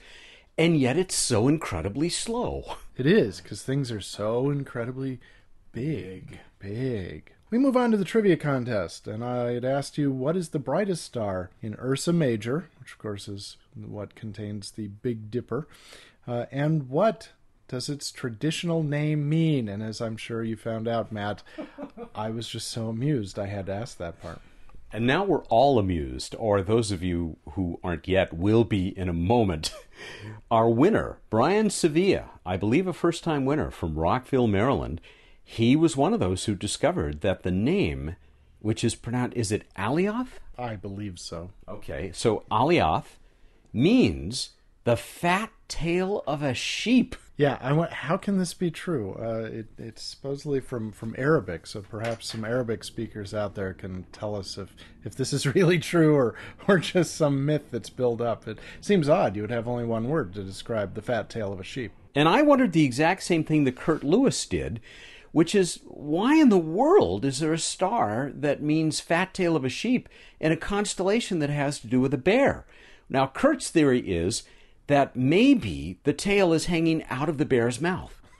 and 0.57 0.79
yet 0.79 0.97
it's 0.97 1.15
so 1.15 1.47
incredibly 1.47 2.09
slow. 2.09 2.77
It 2.97 3.05
is, 3.05 3.41
because 3.41 3.61
things 3.61 3.91
are 3.91 4.01
so 4.01 4.49
incredibly 4.49 5.19
big. 5.71 6.39
Big. 6.57 7.31
We 7.49 7.59
move 7.59 7.77
on 7.77 7.91
to 7.91 7.97
the 7.97 8.03
trivia 8.03 8.35
contest, 8.35 9.07
and 9.07 9.23
I 9.23 9.53
had 9.53 9.63
asked 9.63 9.97
you 9.97 10.11
what 10.11 10.35
is 10.35 10.49
the 10.49 10.59
brightest 10.59 11.05
star 11.05 11.51
in 11.61 11.77
Ursa 11.79 12.11
Major, 12.11 12.69
which 12.79 12.93
of 12.93 12.97
course 12.97 13.27
is 13.27 13.55
what 13.75 14.15
contains 14.15 14.71
the 14.71 14.87
Big 14.87 15.29
Dipper, 15.31 15.67
uh, 16.27 16.45
and 16.51 16.89
what 16.89 17.29
does 17.67 17.89
its 17.89 18.11
traditional 18.11 18.83
name 18.83 19.27
mean? 19.27 19.67
And 19.67 19.83
as 19.83 20.01
I'm 20.01 20.17
sure 20.17 20.43
you 20.43 20.55
found 20.55 20.87
out, 20.87 21.11
Matt, 21.11 21.43
I 22.15 22.29
was 22.29 22.47
just 22.47 22.69
so 22.69 22.87
amused 22.87 23.37
I 23.37 23.47
had 23.47 23.65
to 23.67 23.73
ask 23.73 23.97
that 23.97 24.21
part. 24.21 24.41
And 24.91 25.05
now 25.05 25.25
we're 25.25 25.43
all 25.45 25.79
amused, 25.79 26.33
or 26.39 26.61
those 26.61 26.91
of 26.91 27.03
you 27.03 27.37
who 27.51 27.77
aren't 27.83 28.07
yet 28.07 28.31
will 28.31 28.63
be 28.63 28.97
in 28.97 29.09
a 29.09 29.13
moment. 29.13 29.73
Our 30.51 30.69
winner, 30.69 31.19
Brian 31.29 31.69
Sevilla, 31.69 32.29
I 32.45 32.55
believe 32.55 32.87
a 32.87 32.93
first 32.93 33.23
time 33.23 33.43
winner 33.43 33.69
from 33.69 33.99
Rockville, 33.99 34.47
Maryland, 34.47 35.01
he 35.43 35.75
was 35.75 35.97
one 35.97 36.13
of 36.13 36.21
those 36.21 36.45
who 36.45 36.55
discovered 36.55 37.19
that 37.21 37.43
the 37.43 37.51
name, 37.51 38.15
which 38.59 38.83
is 38.83 38.95
pronounced, 38.95 39.35
is 39.35 39.51
it 39.51 39.65
Alioth? 39.77 40.39
I 40.57 40.75
believe 40.75 41.19
so. 41.19 41.51
Okay, 41.67 42.11
so 42.13 42.43
Alioth 42.49 43.17
means 43.73 44.51
the 44.85 44.95
fat 44.95 45.51
tail 45.67 46.23
of 46.27 46.41
a 46.41 46.53
sheep. 46.53 47.15
Yeah, 47.35 47.59
I 47.61 47.71
went, 47.71 47.93
how 47.93 48.17
can 48.17 48.39
this 48.39 48.55
be 48.55 48.71
true? 48.71 49.15
Uh, 49.19 49.47
it, 49.51 49.67
it's 49.77 50.01
supposedly 50.01 50.59
from, 50.59 50.91
from 50.91 51.13
Arabic, 51.19 51.67
so 51.67 51.81
perhaps 51.81 52.29
some 52.29 52.43
Arabic 52.43 52.83
speakers 52.83 53.31
out 53.33 53.53
there 53.53 53.73
can 53.73 54.07
tell 54.11 54.35
us 54.35 54.57
if, 54.57 54.73
if 55.03 55.15
this 55.15 55.33
is 55.33 55.45
really 55.55 55.77
true 55.77 56.15
or, 56.15 56.33
or 56.67 56.79
just 56.79 57.15
some 57.15 57.45
myth 57.45 57.65
that's 57.69 57.91
built 57.91 58.21
up. 58.21 58.47
It 58.47 58.57
seems 58.81 59.07
odd 59.07 59.35
you 59.35 59.43
would 59.43 59.51
have 59.51 59.67
only 59.67 59.85
one 59.85 60.09
word 60.09 60.33
to 60.33 60.43
describe 60.43 60.95
the 60.95 61.01
fat 61.01 61.29
tail 61.29 61.53
of 61.53 61.59
a 61.59 61.63
sheep. 61.63 61.91
And 62.15 62.27
I 62.27 62.41
wondered 62.41 62.73
the 62.73 62.85
exact 62.85 63.21
same 63.21 63.43
thing 63.43 63.63
that 63.65 63.75
Kurt 63.75 64.03
Lewis 64.03 64.43
did, 64.47 64.81
which 65.31 65.53
is 65.53 65.79
why 65.85 66.35
in 66.35 66.49
the 66.49 66.57
world 66.57 67.23
is 67.23 67.39
there 67.39 67.53
a 67.53 67.59
star 67.59 68.31
that 68.33 68.63
means 68.63 68.99
fat 68.99 69.35
tail 69.35 69.55
of 69.55 69.63
a 69.63 69.69
sheep 69.69 70.09
in 70.39 70.51
a 70.51 70.57
constellation 70.57 71.37
that 71.37 71.51
has 71.51 71.79
to 71.79 71.87
do 71.87 72.01
with 72.01 72.15
a 72.15 72.17
bear? 72.17 72.65
Now, 73.09 73.27
Kurt's 73.27 73.69
theory 73.69 73.99
is 73.99 74.41
that 74.87 75.15
maybe 75.15 75.99
the 76.03 76.13
tail 76.13 76.53
is 76.53 76.65
hanging 76.65 77.03
out 77.09 77.29
of 77.29 77.37
the 77.37 77.45
bear's 77.45 77.79
mouth. 77.79 78.21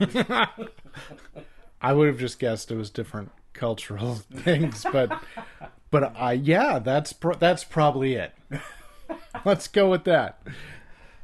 I 1.80 1.92
would 1.92 2.08
have 2.08 2.18
just 2.18 2.38
guessed 2.38 2.70
it 2.70 2.76
was 2.76 2.90
different 2.90 3.30
cultural 3.52 4.14
things, 4.34 4.84
but 4.90 5.22
but 5.90 6.14
uh, 6.20 6.30
yeah, 6.30 6.78
that's 6.78 7.12
pro- 7.12 7.34
that's 7.34 7.64
probably 7.64 8.14
it. 8.14 8.34
Let's 9.44 9.68
go 9.68 9.90
with 9.90 10.04
that. 10.04 10.40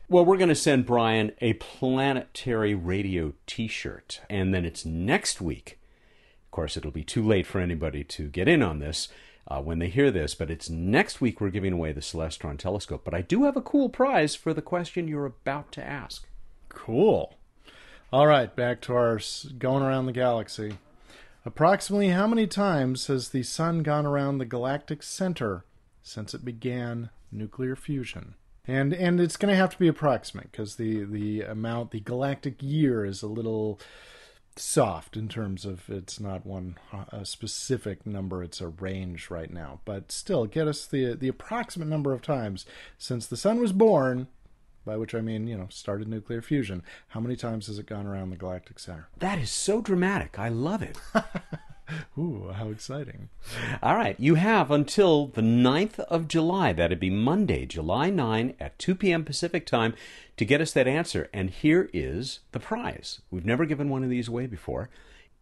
Well, 0.09 0.25
we're 0.25 0.37
going 0.37 0.51
to 0.51 0.55
send 0.55 0.87
Brian 0.87 1.33
a 1.41 1.55
planetary 1.55 2.75
radio 2.75 3.33
T-shirt, 3.47 4.21
and 4.29 4.55
then 4.55 4.65
it's 4.65 4.85
next 4.85 5.41
week. 5.41 5.79
Of 6.45 6.51
course, 6.51 6.77
it'll 6.77 6.91
be 6.91 7.05
too 7.05 7.23
late 7.23 7.47
for 7.47 7.59
anybody 7.59 8.05
to 8.05 8.29
get 8.29 8.47
in 8.47 8.63
on 8.63 8.79
this 8.79 9.09
uh, 9.47 9.61
when 9.61 9.79
they 9.79 9.89
hear 9.89 10.11
this, 10.11 10.35
but 10.35 10.51
it's 10.51 10.71
next 10.71 11.21
week 11.21 11.41
we're 11.41 11.51
giving 11.51 11.73
away 11.73 11.93
the 11.93 12.01
Celestron 12.01 12.59
telescope. 12.59 13.03
But 13.05 13.15
I 13.15 13.21
do 13.21 13.45
have 13.45 13.57
a 13.57 13.63
cool 13.63 13.89
prize 13.89 14.35
for 14.35 14.55
the 14.55 14.63
question 14.63 15.09
you're 15.09 15.27
about 15.27 15.71
to 15.73 15.85
ask. 15.85 16.27
Cool. 16.69 17.35
All 18.13 18.27
right, 18.27 18.55
back 18.55 18.81
to 18.83 18.95
our 18.95 19.21
going 19.59 19.83
around 19.83 20.07
the 20.07 20.13
galaxy. 20.13 20.79
Approximately 21.47 22.09
how 22.09 22.27
many 22.27 22.47
times 22.47 23.09
has 23.09 23.31
the 23.31 23.43
sun 23.43 23.83
gone 23.83 24.07
around 24.07 24.39
the 24.39 24.47
galactic 24.47 25.03
center 25.03 25.65
since 26.03 26.33
it 26.33 26.45
began 26.45 27.11
nuclear 27.31 27.77
fusion? 27.77 28.35
And 28.67 28.95
and 28.95 29.21
it's 29.21 29.37
going 29.37 29.53
to 29.53 29.57
have 29.57 29.71
to 29.71 29.79
be 29.79 29.89
approximate 29.89 30.51
because 30.51 30.77
the 30.77 31.05
the 31.05 31.43
amount 31.43 31.91
the 31.91 32.01
galactic 32.01 32.63
year 32.63 33.05
is 33.05 33.23
a 33.23 33.27
little 33.27 33.79
soft 34.57 35.17
in 35.17 35.29
terms 35.29 35.65
of 35.65 35.89
it's 35.89 36.21
not 36.21 36.47
one 36.47 36.77
a 37.11 37.25
specific 37.25 38.07
number 38.07 38.43
it's 38.43 38.61
a 38.61 38.69
range 38.69 39.29
right 39.29 39.53
now 39.53 39.81
but 39.85 40.13
still 40.13 40.47
get 40.47 40.69
us 40.69 40.87
the 40.87 41.15
the 41.15 41.29
approximate 41.29 41.89
number 41.89 42.13
of 42.13 42.23
times 42.23 42.65
since 42.97 43.27
the 43.27 43.37
sun 43.37 43.59
was 43.59 43.73
born 43.73 44.29
by 44.85 44.97
which 44.97 45.15
I 45.15 45.21
mean, 45.21 45.47
you 45.47 45.57
know, 45.57 45.67
started 45.71 46.09
nuclear 46.09 46.43
fusion. 46.43 46.83
How 47.09 47.21
many 47.21 47.37
times 47.37 47.69
has 47.69 47.79
it 47.79 47.87
gone 47.87 48.07
around 48.07 48.31
the 48.31 48.37
galactic 48.37 48.79
center? 48.79 49.09
That 49.19 49.39
is 49.39 49.51
so 49.51 49.81
dramatic. 49.81 50.39
I 50.39 50.49
love 50.51 50.83
it. 50.83 50.99
Ooh, 52.19 52.51
how 52.55 52.71
exciting. 52.71 53.29
All 53.83 53.95
right, 53.95 54.19
you 54.19 54.37
have 54.37 54.71
until 54.71 55.29
the 55.29 55.43
9th 55.43 55.99
of 56.01 56.29
July, 56.29 56.73
that'd 56.73 57.01
be 57.01 57.11
Monday, 57.11 57.67
July 57.67 58.11
9 58.11 58.55
at 58.59 58.79
2 58.79 58.95
p.m. 58.95 59.25
Pacific 59.25 59.67
time, 59.67 59.95
to 60.37 60.45
get 60.45 60.61
us 60.61 60.73
that 60.73 60.89
answer. 60.89 61.29
And 61.33 61.51
here 61.51 61.91
is 61.93 62.41
the 62.53 62.61
prize. 62.61 63.21
We've 63.31 63.45
never 63.45 63.67
given 63.67 63.89
one 63.89 64.05
of 64.05 64.11
these 64.11 64.29
away 64.29 64.47
before. 64.47 64.89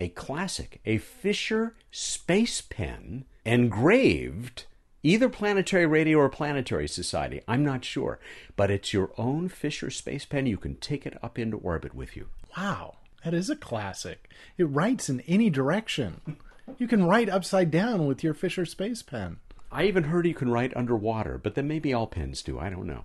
A 0.01 0.09
classic, 0.09 0.81
a 0.85 0.99
Fisher 0.99 1.75
space 1.91 2.61
pen 2.61 3.25
engraved 3.45 4.65
either 5.03 5.29
Planetary 5.29 5.87
Radio 5.87 6.19
or 6.19 6.29
Planetary 6.29 6.89
Society. 6.89 7.41
I'm 7.47 7.65
not 7.65 7.85
sure. 7.85 8.19
But 8.57 8.71
it's 8.71 8.93
your 8.93 9.13
own 9.19 9.49
Fisher 9.49 9.91
space 9.91 10.25
pen. 10.25 10.47
You 10.47 10.57
can 10.57 10.77
take 10.77 11.07
it 11.07 11.19
up 11.23 11.39
into 11.39 11.57
orbit 11.59 11.95
with 11.95 12.17
you. 12.17 12.29
Wow. 12.57 12.97
That 13.25 13.35
is 13.35 13.51
a 13.51 13.57
classic. 13.57 14.29
It 14.59 14.65
writes 14.65 15.09
in 15.09 15.21
any 15.23 15.49
direction. 15.49 16.37
You 16.79 16.89
can 16.89 17.05
write 17.05 17.29
upside 17.29 17.71
down 17.71 18.07
with 18.07 18.25
your 18.25 18.35
Fisher 18.35 18.67
Space 18.67 19.03
Pen. 19.03 19.37
I 19.71 19.85
even 19.85 20.05
heard 20.05 20.27
you 20.27 20.35
can 20.35 20.51
write 20.51 20.77
underwater, 20.77 21.39
but 21.39 21.55
then 21.55 21.69
maybe 21.69 21.95
all 21.95 22.07
pens 22.07 22.43
do. 22.43 22.59
I 22.59 22.69
don't 22.69 22.87
know. 22.87 23.05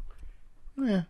Yeah. 0.77 1.03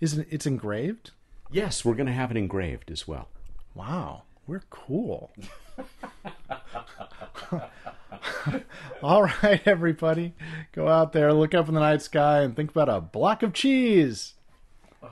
Isn't 0.00 0.22
it, 0.22 0.28
it's 0.30 0.46
engraved? 0.46 1.10
Yes, 1.50 1.84
we're 1.84 1.94
going 1.94 2.06
to 2.06 2.12
have 2.12 2.30
it 2.30 2.36
engraved 2.36 2.90
as 2.90 3.06
well. 3.06 3.28
Wow. 3.74 4.22
We're 4.46 4.62
cool. 4.70 5.30
all 9.02 9.22
right, 9.22 9.66
everybody. 9.66 10.34
Go 10.72 10.88
out 10.88 11.12
there, 11.12 11.32
look 11.32 11.54
up 11.54 11.68
in 11.68 11.74
the 11.74 11.80
night 11.80 12.02
sky, 12.02 12.42
and 12.42 12.54
think 12.54 12.70
about 12.70 12.88
a 12.88 13.00
block 13.00 13.42
of 13.42 13.52
cheese 13.52 14.34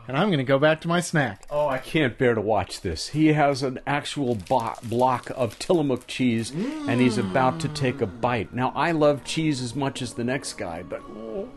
and 0.09 0.17
I'm 0.17 0.29
going 0.29 0.39
to 0.39 0.45
go 0.45 0.59
back 0.59 0.81
to 0.83 0.89
my 0.89 1.01
snack. 1.01 1.45
Oh, 1.51 1.69
I 1.69 1.79
can't 1.79 2.19
bear 2.19 2.35
to 2.35 2.41
watch 2.41 2.81
this. 2.81 3.09
He 3.09 3.29
has 3.29 3.63
an 3.63 3.81
actual 3.87 4.35
bo- 4.35 4.75
block 4.83 5.31
of 5.35 5.59
Tillamook 5.59 6.07
cheese, 6.07 6.51
mm. 6.51 6.89
and 6.89 7.01
he's 7.01 7.19
about 7.19 7.61
to 7.61 7.69
take 7.69 8.01
a 8.01 8.07
bite. 8.07 8.53
Now, 8.53 8.73
I 8.75 8.93
love 8.93 9.25
cheese 9.25 9.61
as 9.61 9.75
much 9.75 10.03
as 10.03 10.15
the 10.15 10.25
next 10.25 10.55
guy, 10.55 10.83
but 10.83 11.01
oh, 11.01 11.49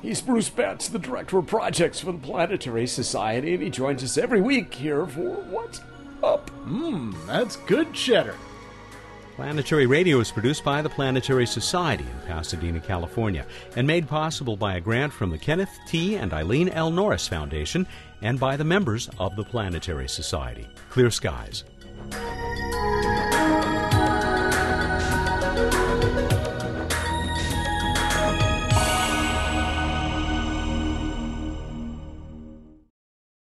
he's 0.00 0.20
Bruce 0.22 0.50
Betts, 0.50 0.88
the 0.88 0.98
director 0.98 1.38
of 1.38 1.46
projects 1.46 2.00
for 2.00 2.12
the 2.12 2.18
Planetary 2.18 2.86
Society, 2.86 3.54
and 3.54 3.62
he 3.62 3.70
joins 3.70 4.02
us 4.02 4.16
every 4.16 4.40
week 4.40 4.74
here 4.74 5.06
for 5.06 5.34
What's 5.34 5.80
Up. 6.22 6.50
Mmm, 6.66 7.14
that's 7.26 7.56
good 7.56 7.92
cheddar. 7.92 8.36
Planetary 9.36 9.84
Radio 9.84 10.18
is 10.20 10.32
produced 10.32 10.64
by 10.64 10.80
the 10.80 10.88
Planetary 10.88 11.44
Society 11.44 12.04
in 12.04 12.26
Pasadena, 12.26 12.80
California, 12.80 13.44
and 13.76 13.86
made 13.86 14.08
possible 14.08 14.56
by 14.56 14.76
a 14.76 14.80
grant 14.80 15.12
from 15.12 15.28
the 15.28 15.36
Kenneth 15.36 15.78
T. 15.86 16.16
and 16.16 16.32
Eileen 16.32 16.70
L. 16.70 16.90
Norris 16.90 17.28
Foundation 17.28 17.86
and 18.22 18.40
by 18.40 18.56
the 18.56 18.64
members 18.64 19.10
of 19.18 19.36
the 19.36 19.44
Planetary 19.44 20.08
Society. 20.08 20.66
Clear 20.88 21.10
skies. 21.10 21.64